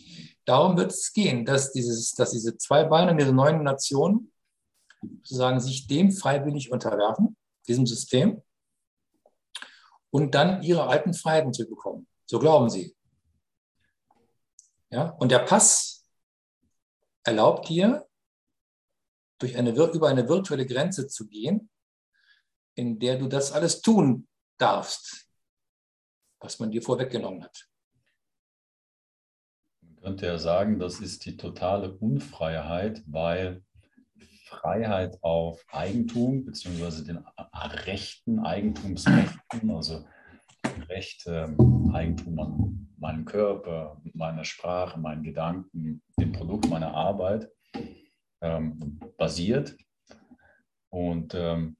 [0.45, 4.31] Darum wird es gehen, dass, dieses, dass diese zwei Beine, diese neuen Nationen
[5.23, 7.35] sozusagen sich dem freiwillig unterwerfen,
[7.67, 8.41] diesem System,
[10.11, 12.07] und dann ihre alten Freiheiten zu bekommen.
[12.25, 12.95] So glauben sie.
[14.89, 15.09] Ja?
[15.19, 16.05] Und der Pass
[17.23, 18.07] erlaubt dir,
[19.41, 21.69] durch eine, über eine virtuelle Grenze zu gehen,
[22.75, 24.27] in der du das alles tun
[24.57, 25.27] darfst,
[26.41, 27.69] was man dir vorweggenommen hat.
[29.81, 33.63] Man könnte ja sagen, das ist die totale Unfreiheit, weil
[34.45, 37.05] Freiheit auf Eigentum bzw.
[37.05, 37.25] den
[37.85, 40.05] rechten Eigentumsrechten, also
[40.89, 47.49] Recht, ähm, Eigentum an meinem Körper, meiner Sprache, meinen Gedanken, dem Produkt meiner Arbeit
[48.41, 49.75] ähm, basiert.
[50.89, 51.77] Und ähm,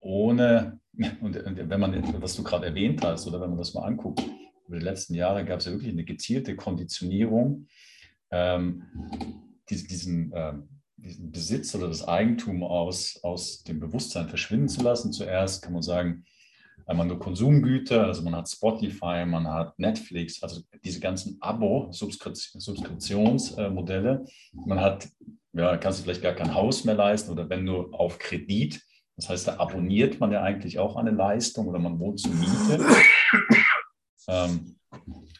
[0.00, 0.80] ohne,
[1.20, 4.22] und, und, wenn man, was du gerade erwähnt hast, oder wenn man das mal anguckt,
[4.66, 7.66] über die letzten Jahre gab es ja wirklich eine gezielte Konditionierung,
[8.30, 8.84] ähm,
[9.68, 15.12] diesen, ähm, diesen Besitz oder das Eigentum aus, aus dem Bewusstsein verschwinden zu lassen.
[15.12, 16.24] Zuerst kann man sagen,
[16.86, 24.24] einmal nur Konsumgüter, also man hat Spotify, man hat Netflix, also diese ganzen Abo-Subskriptionsmodelle.
[24.52, 25.08] Man hat,
[25.52, 28.82] ja, kannst du vielleicht gar kein Haus mehr leisten oder wenn nur auf Kredit.
[29.20, 32.82] Das heißt, da abonniert man ja eigentlich auch eine Leistung oder man wohnt zur Miete,
[34.28, 34.76] ähm,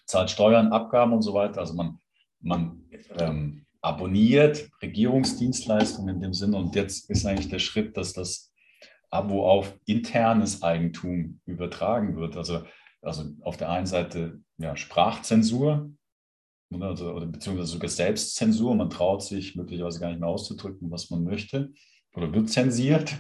[0.05, 1.61] zahlt Steuern, Abgaben und so weiter.
[1.61, 1.99] Also man,
[2.41, 2.85] man
[3.19, 6.59] ähm, abonniert Regierungsdienstleistungen in dem Sinne.
[6.59, 8.53] Und jetzt ist eigentlich der Schritt, dass das
[9.09, 12.37] Abo auf internes Eigentum übertragen wird.
[12.37, 12.65] Also,
[13.01, 15.91] also auf der einen Seite ja, Sprachzensur,
[16.79, 18.75] also, oder beziehungsweise sogar Selbstzensur.
[18.75, 21.73] Man traut sich möglicherweise gar nicht mehr auszudrücken, was man möchte,
[22.13, 23.15] oder wird zensiert.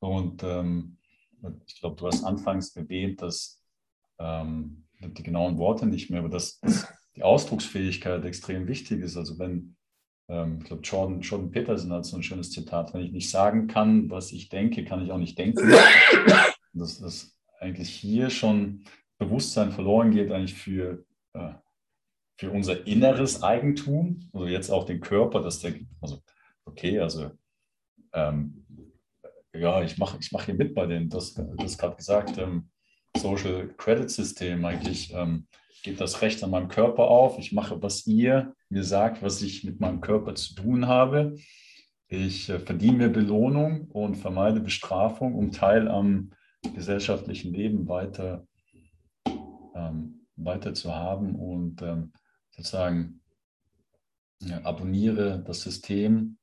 [0.00, 0.98] Und ähm,
[1.66, 3.62] ich glaube, du hast anfangs erwähnt, dass
[4.18, 9.16] ähm, die genauen Worte nicht mehr, aber dass, dass die Ausdrucksfähigkeit extrem wichtig ist.
[9.16, 9.76] Also wenn
[10.30, 13.66] ähm, ich glaube, Jordan, Jordan Peterson hat so ein schönes Zitat, wenn ich nicht sagen
[13.66, 15.70] kann, was ich denke, kann ich auch nicht denken.
[16.72, 18.84] Dass das eigentlich hier schon
[19.18, 21.54] Bewusstsein verloren geht, eigentlich für, äh,
[22.38, 26.22] für unser inneres Eigentum, also jetzt auch den Körper, dass der, also
[26.64, 27.32] okay, also
[28.12, 28.64] ähm,
[29.54, 32.70] ja, ich mache ich mach hier mit bei dem, das, das gerade gesagt, ähm,
[33.16, 35.12] Social Credit System eigentlich.
[35.14, 35.46] Ähm,
[35.82, 37.38] geht das Recht an meinem Körper auf.
[37.38, 41.36] Ich mache, was ihr mir sagt, was ich mit meinem Körper zu tun habe.
[42.08, 46.32] Ich äh, verdiene mir Belohnung und vermeide Bestrafung, um Teil am
[46.74, 48.46] gesellschaftlichen Leben weiter,
[49.74, 52.12] ähm, weiter zu haben und ähm,
[52.50, 53.22] sozusagen
[54.42, 56.38] ja, abonniere das System,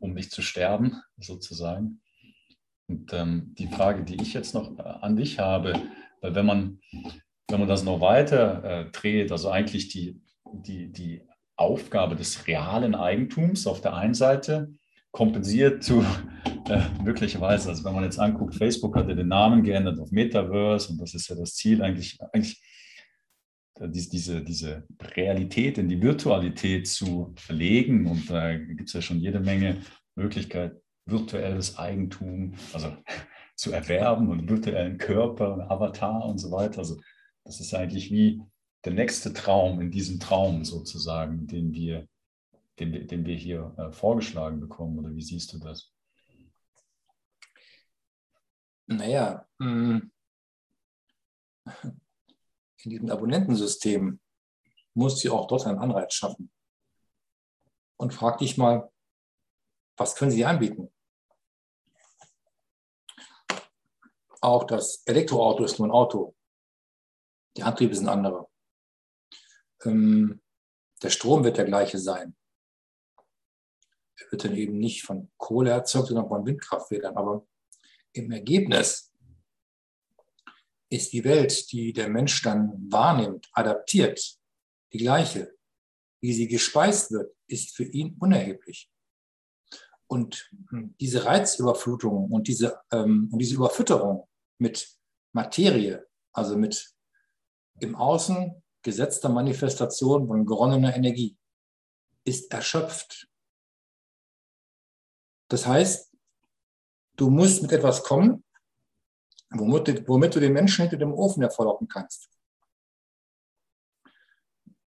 [0.00, 2.00] um nicht zu sterben, sozusagen.
[2.88, 5.74] Und ähm, die Frage, die ich jetzt noch äh, an dich habe,
[6.20, 6.80] weil wenn man
[7.48, 10.20] wenn man das noch weiter äh, dreht, also eigentlich die,
[10.52, 11.22] die, die
[11.56, 14.74] Aufgabe des realen Eigentums auf der einen Seite
[15.10, 16.04] kompensiert zu
[16.68, 20.92] äh, möglicherweise, also wenn man jetzt anguckt, Facebook hat ja den Namen geändert auf Metaverse
[20.92, 22.62] und das ist ja das Ziel eigentlich, eigentlich
[23.86, 29.40] diese, diese Realität in die Virtualität zu verlegen und da gibt es ja schon jede
[29.40, 29.82] Menge
[30.16, 32.96] Möglichkeiten, virtuelles Eigentum, also
[33.56, 36.78] zu erwerben und virtuellen Körper und Avatar und so weiter.
[36.78, 37.00] Also
[37.44, 38.42] das ist eigentlich wie
[38.84, 42.06] der nächste Traum in diesem Traum sozusagen, den wir,
[42.78, 44.98] den, den wir hier äh, vorgeschlagen bekommen.
[44.98, 45.92] Oder wie siehst du das?
[48.86, 50.10] Naja, hm.
[52.82, 54.20] In diesem Abonnentensystem
[54.94, 56.50] musst du auch dort einen Anreiz schaffen.
[57.96, 58.90] Und frag dich mal,
[59.96, 60.92] was können sie anbieten?
[64.40, 66.36] Auch das Elektroauto ist nur ein Auto.
[67.56, 68.48] Die Antriebe sind andere.
[69.84, 70.40] Ähm,
[71.02, 72.36] der Strom wird der gleiche sein.
[74.16, 77.16] Er wird dann eben nicht von Kohle erzeugt, sondern von Windkrafträdern.
[77.16, 77.46] Aber
[78.12, 79.07] im Ergebnis
[80.90, 84.38] ist die Welt, die der Mensch dann wahrnimmt, adaptiert,
[84.92, 85.54] die gleiche.
[86.20, 88.90] Wie sie gespeist wird, ist für ihn unerheblich.
[90.06, 94.26] Und hm, diese Reizüberflutung und diese, ähm, und diese Überfütterung
[94.58, 94.96] mit
[95.32, 96.94] Materie, also mit
[97.80, 101.36] im Außen gesetzter Manifestation von geronnener Energie,
[102.24, 103.28] ist erschöpft.
[105.48, 106.14] Das heißt,
[107.16, 108.44] du musst mit etwas kommen,
[109.50, 112.28] womit, womit du den Menschen hinter dem Ofen hervorlocken kannst.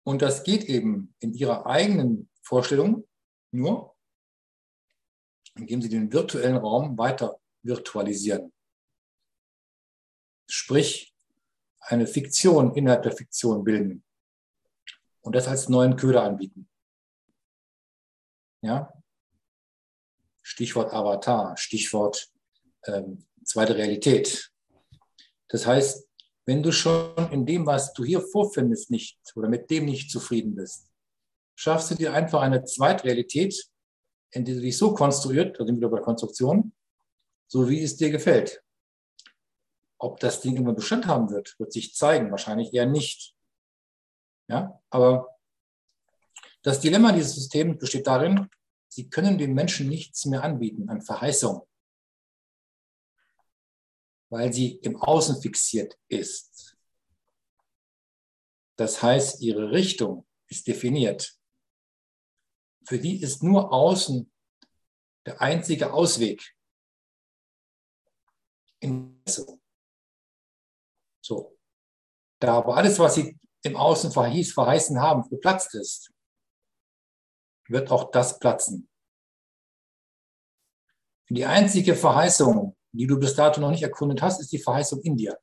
[0.04, 3.08] Und das geht eben in ihrer eigenen Vorstellung
[3.50, 3.96] nur,
[5.54, 8.52] indem sie den virtuellen Raum weiter virtualisieren.
[10.46, 11.14] Sprich,
[11.80, 14.04] eine Fiktion innerhalb der Fiktion bilden
[15.22, 16.68] und das als neuen Köder anbieten.
[18.62, 18.92] Ja?
[20.42, 22.30] Stichwort Avatar, Stichwort
[22.84, 24.50] ähm, zweite Realität.
[25.48, 26.08] Das heißt,
[26.46, 30.54] wenn du schon in dem, was du hier vorfindest, nicht oder mit dem nicht zufrieden
[30.54, 30.90] bist,
[31.54, 33.70] schaffst du dir einfach eine Zweitrealität,
[34.32, 36.72] in der du dich so konstruiert, da sind wir bei Konstruktion,
[37.46, 38.62] so wie es dir gefällt.
[39.98, 43.34] Ob das Ding immer Bestand haben wird, wird sich zeigen, wahrscheinlich eher nicht.
[44.48, 45.28] Ja, aber
[46.62, 48.48] das Dilemma dieses Systems besteht darin,
[48.88, 51.66] sie können den Menschen nichts mehr anbieten an Verheißung
[54.34, 56.76] weil sie im Außen fixiert ist.
[58.76, 61.38] Das heißt, ihre Richtung ist definiert.
[62.84, 64.28] Für die ist nur Außen
[65.24, 66.56] der einzige Ausweg.
[71.22, 71.56] So.
[72.40, 76.12] Da aber alles, was sie im Außen verhieß, verheißen haben, geplatzt ist,
[77.68, 78.90] wird auch das platzen.
[81.28, 85.16] Die einzige Verheißung, die du bis dato noch nicht erkundet hast, ist die Verheißung in
[85.16, 85.38] dir.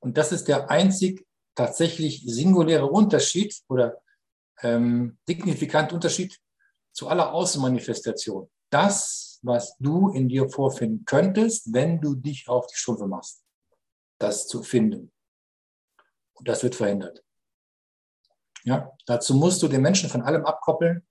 [0.00, 4.00] Und das ist der einzig tatsächlich singuläre Unterschied oder
[4.62, 6.38] ähm, signifikante Unterschied
[6.92, 8.50] zu aller Außenmanifestation.
[8.70, 13.42] Das, was du in dir vorfinden könntest, wenn du dich auf die Strümpfe machst,
[14.18, 15.12] das zu finden.
[16.34, 17.22] Und das wird verhindert.
[18.64, 21.06] Ja, dazu musst du den Menschen von allem abkoppeln,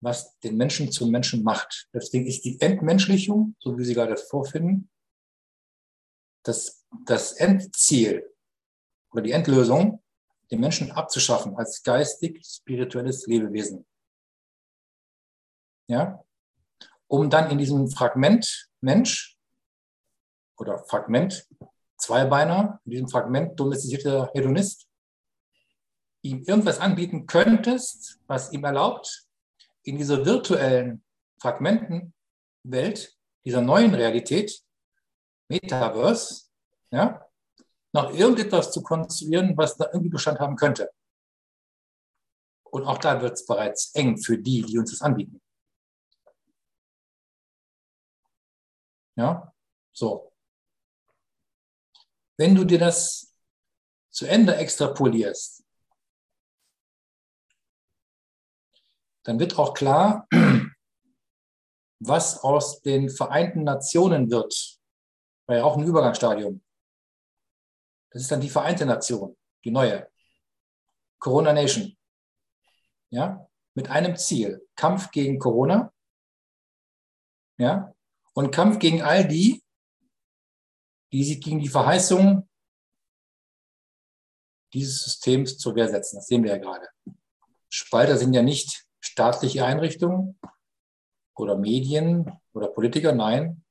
[0.00, 1.88] was den Menschen zum Menschen macht.
[1.92, 4.90] Deswegen ist die Entmenschlichung, so wie Sie gerade vorfinden,
[6.42, 8.24] das, das Endziel
[9.10, 10.02] oder die Endlösung,
[10.50, 13.84] den Menschen abzuschaffen als geistig-spirituelles Lebewesen.
[15.88, 16.24] Ja?
[17.08, 19.38] Um dann in diesem Fragment Mensch
[20.56, 21.48] oder Fragment
[21.98, 24.86] Zweibeiner, in diesem Fragment domestizierter Hedonist,
[26.22, 29.25] ihm irgendwas anbieten könntest, was ihm erlaubt,
[29.86, 31.04] in dieser virtuellen
[31.40, 34.60] Fragmentenwelt, dieser neuen Realität,
[35.48, 36.50] Metaverse,
[36.90, 37.24] ja,
[37.92, 40.90] noch irgendetwas zu konstruieren, was da irgendwie Bestand haben könnte.
[42.64, 45.40] Und auch da wird es bereits eng für die, die uns das anbieten.
[49.16, 49.54] Ja,
[49.92, 50.32] so.
[52.36, 53.34] Wenn du dir das
[54.10, 55.65] zu Ende extrapolierst,
[59.26, 60.28] dann wird auch klar,
[61.98, 64.78] was aus den Vereinten Nationen wird.
[65.46, 66.62] War ja auch ein Übergangsstadium.
[68.10, 70.08] Das ist dann die Vereinte Nation, die neue.
[71.18, 71.96] Corona Nation.
[73.10, 74.64] Ja, mit einem Ziel.
[74.76, 75.92] Kampf gegen Corona.
[77.58, 77.92] Ja,
[78.34, 79.62] und Kampf gegen all die,
[81.12, 82.48] die sich gegen die Verheißungen
[84.72, 86.16] dieses Systems zur Wehr setzen.
[86.16, 86.88] Das sehen wir ja gerade.
[87.68, 90.38] Spalter sind ja nicht staatliche Einrichtungen
[91.36, 93.64] oder Medien oder Politiker, nein.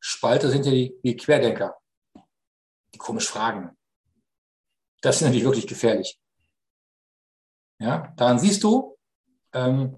[0.00, 1.76] Spalter sind ja die, die Querdenker,
[2.92, 3.76] die komisch fragen.
[5.02, 6.20] Das ist natürlich wirklich gefährlich.
[7.80, 8.98] Ja, daran siehst du,
[9.52, 9.96] ähm,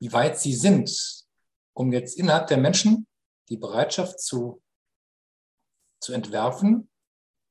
[0.00, 0.90] wie weit sie sind,
[1.74, 3.06] um jetzt innerhalb der Menschen
[3.48, 4.62] die Bereitschaft zu,
[6.00, 6.90] zu entwerfen,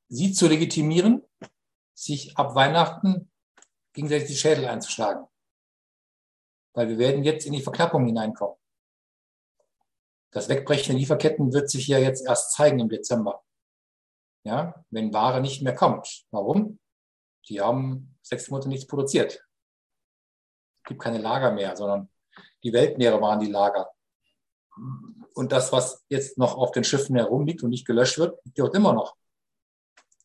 [0.08, 1.22] sie zu legitimieren,
[1.94, 3.30] sich ab Weihnachten
[3.94, 5.29] gegenseitig die Schädel einzuschlagen
[6.74, 8.56] weil wir werden jetzt in die Verknappung hineinkommen.
[10.32, 13.42] Das Wegbrechen der Lieferketten wird sich ja jetzt erst zeigen im Dezember.
[14.44, 16.24] Ja, wenn Ware nicht mehr kommt.
[16.30, 16.78] Warum?
[17.48, 19.44] Die haben sechs Monate nichts produziert.
[20.82, 22.10] Es gibt keine Lager mehr, sondern
[22.62, 23.90] die Weltmeere waren die Lager.
[25.34, 28.74] Und das, was jetzt noch auf den Schiffen herumliegt und nicht gelöscht wird, liegt dort
[28.74, 29.16] immer noch.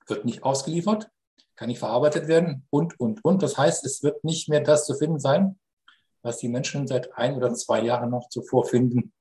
[0.08, 1.10] Wird nicht ausgeliefert,
[1.56, 3.42] kann nicht verarbeitet werden und, und, und.
[3.42, 5.60] Das heißt, es wird nicht mehr das zu finden sein,
[6.26, 9.14] was die Menschen seit ein oder zwei Jahren noch zuvor finden,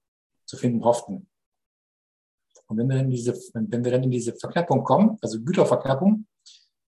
[0.46, 1.28] zu finden hofften.
[2.66, 6.26] Und wenn wir dann, diese, wenn wir dann in diese Verknappung kommen, also Güterverknappung,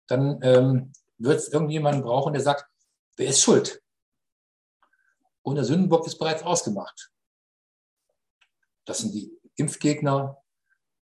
[0.06, 2.64] dann ähm, wird es irgendjemanden brauchen, der sagt,
[3.18, 3.82] wer ist schuld?
[5.42, 7.12] Und der Sündenbock ist bereits ausgemacht.
[8.86, 10.42] Das sind die Impfgegner,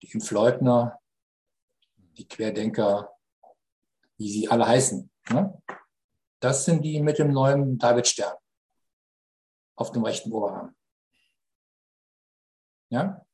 [0.02, 1.00] die Impfleugner,
[2.18, 3.16] die Querdenker,
[4.18, 5.12] wie sie alle heißen.
[5.30, 5.62] Ne?
[6.40, 8.36] Das sind die mit dem neuen Davidstern
[9.76, 10.76] auf dem rechten Oberarm.
[12.90, 13.26] Ja?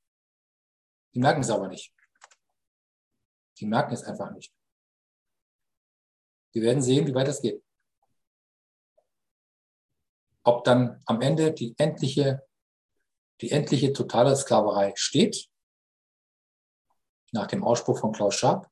[1.13, 1.93] Die merken es aber nicht.
[3.59, 4.53] Die merken es einfach nicht.
[6.53, 7.63] Wir werden sehen, wie weit es geht.
[10.43, 12.47] Ob dann am Ende die endliche,
[13.41, 15.49] die endliche totale Sklaverei steht,
[17.31, 18.69] nach dem Ausspruch von Klaus Schab,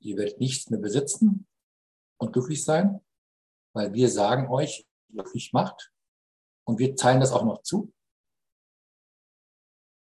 [0.00, 1.46] ihr werdet nichts mehr besitzen
[2.16, 3.04] und glücklich sein,
[3.72, 5.93] weil wir sagen euch, glücklich macht
[6.64, 7.92] und wir teilen das auch noch zu.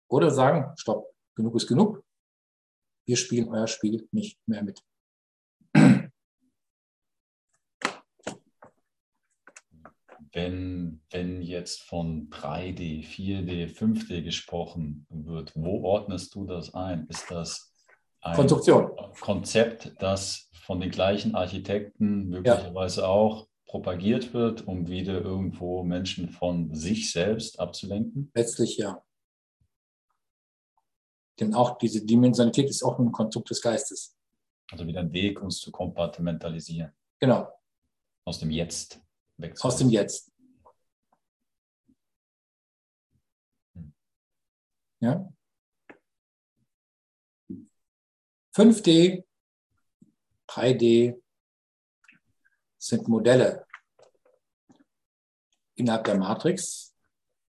[0.09, 2.05] Oder sagen, stopp, genug ist genug.
[3.07, 4.83] Wir spielen euer Spiel nicht mehr mit.
[10.35, 17.07] Wenn, wenn jetzt von 3D, 4D, 5D gesprochen wird, wo ordnest du das ein?
[17.09, 17.71] Ist das
[18.23, 18.93] ein Konstruktion.
[19.21, 23.09] Konzept, das von den gleichen Architekten möglicherweise ja.
[23.09, 28.31] auch propagiert wird, um wieder irgendwo Menschen von sich selbst abzulenken?
[28.35, 29.03] Letztlich ja.
[31.41, 34.15] Denn auch diese Dimensionalität ist auch ein Konstrukt des Geistes.
[34.71, 36.93] Also wieder ein Weg, uns zu kompartimentalisieren.
[37.19, 37.49] Genau.
[38.27, 39.01] Aus dem Jetzt
[39.39, 39.73] wegzuholen.
[39.73, 40.31] Aus dem Jetzt.
[43.75, 43.95] Hm.
[45.01, 45.33] Ja.
[48.55, 49.25] 5D,
[50.47, 51.22] 3D
[52.83, 53.65] sind Modelle
[55.77, 56.95] innerhalb der Matrix,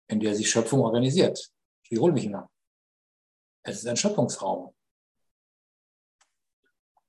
[0.07, 1.51] in der sich Schöpfung organisiert.
[1.83, 2.49] Ich wiederhole mich immer.
[3.63, 4.75] Es ist ein Schöpfungsraum.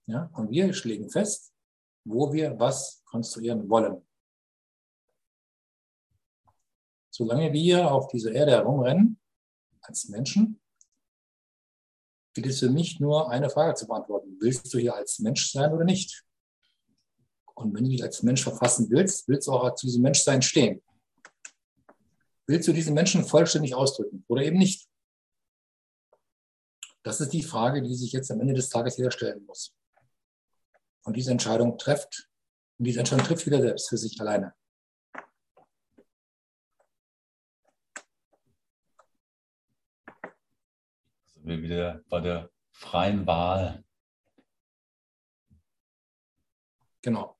[0.06, 1.52] Ja, und wir legen fest,
[2.04, 4.06] wo wir was konstruieren wollen.
[7.10, 9.20] Solange wir auf dieser Erde herumrennen,
[9.82, 10.60] als Menschen,
[12.32, 14.36] gilt es für mich nur eine Frage zu beantworten.
[14.40, 16.23] Willst du hier als Mensch sein oder nicht?
[17.54, 20.82] Und wenn du dich als Mensch verfassen willst, willst du auch zu diesem Menschsein stehen.
[22.46, 24.88] Willst du diesen Menschen vollständig ausdrücken oder eben nicht?
[27.02, 29.74] Das ist die Frage, die sich jetzt am Ende des Tages jeder stellen muss.
[31.04, 32.30] Und diese Entscheidung trifft,
[32.78, 34.54] und diese Entscheidung trifft jeder selbst für sich alleine.
[41.26, 43.84] Also wir wieder bei der freien Wahl.
[47.02, 47.38] Genau.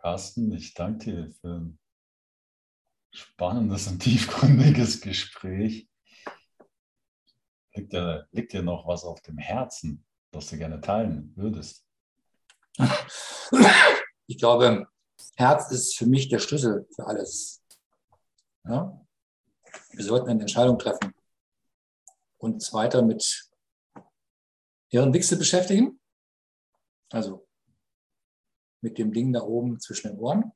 [0.00, 1.78] Carsten, ich danke dir für ein
[3.12, 5.88] spannendes und tiefgründiges Gespräch.
[7.74, 11.86] Liegt dir, liegt dir noch was auf dem Herzen, das du gerne teilen würdest?
[14.26, 14.88] Ich glaube,
[15.36, 17.62] Herz ist für mich der Schlüssel für alles.
[18.64, 19.06] Ja?
[19.90, 21.12] Wir sollten eine Entscheidung treffen.
[22.38, 23.50] Uns weiter mit
[24.88, 26.00] Hirnwichse beschäftigen.
[27.10, 27.49] Also
[28.80, 30.52] mit dem Ding da oben zwischen den Ohren.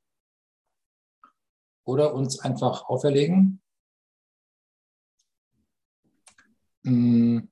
[1.83, 3.61] Oder uns einfach auferlegen,
[6.83, 7.51] hm,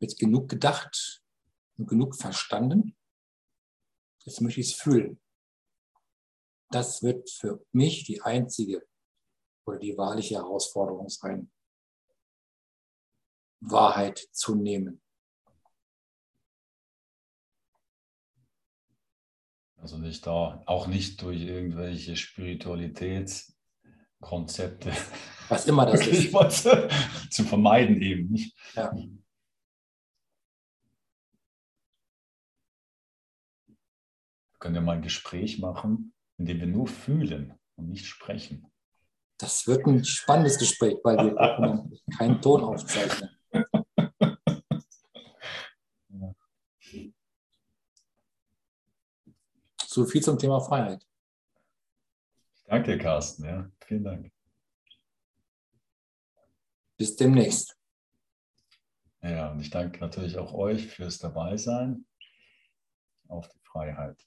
[0.00, 1.22] jetzt genug gedacht
[1.76, 2.96] und genug verstanden.
[4.24, 5.20] Jetzt möchte ich es fühlen.
[6.70, 8.86] Das wird für mich die einzige
[9.66, 11.50] oder die wahrliche Herausforderung sein,
[13.60, 15.02] Wahrheit zu nehmen.
[19.80, 24.90] Also nicht da, auch nicht durch irgendwelche Spiritualitätskonzepte.
[25.48, 26.32] Was immer das ist.
[26.32, 26.68] Was,
[27.30, 28.30] zu vermeiden eben.
[28.30, 28.56] Nicht?
[28.74, 28.92] Ja.
[28.92, 29.08] Wir
[34.58, 38.66] können ja mal ein Gespräch machen, in dem wir nur fühlen und nicht sprechen.
[39.38, 41.88] Das wird ein spannendes Gespräch, weil wir
[42.18, 43.37] keinen Ton aufzeichnen.
[49.98, 51.04] So viel zum Thema Freiheit.
[52.66, 53.44] Danke, Carsten.
[53.44, 54.32] Ja, vielen Dank.
[56.96, 57.76] Bis demnächst.
[59.22, 62.06] Ja, und ich danke natürlich auch euch fürs Dabeisein.
[63.26, 64.24] Auf die Freiheit.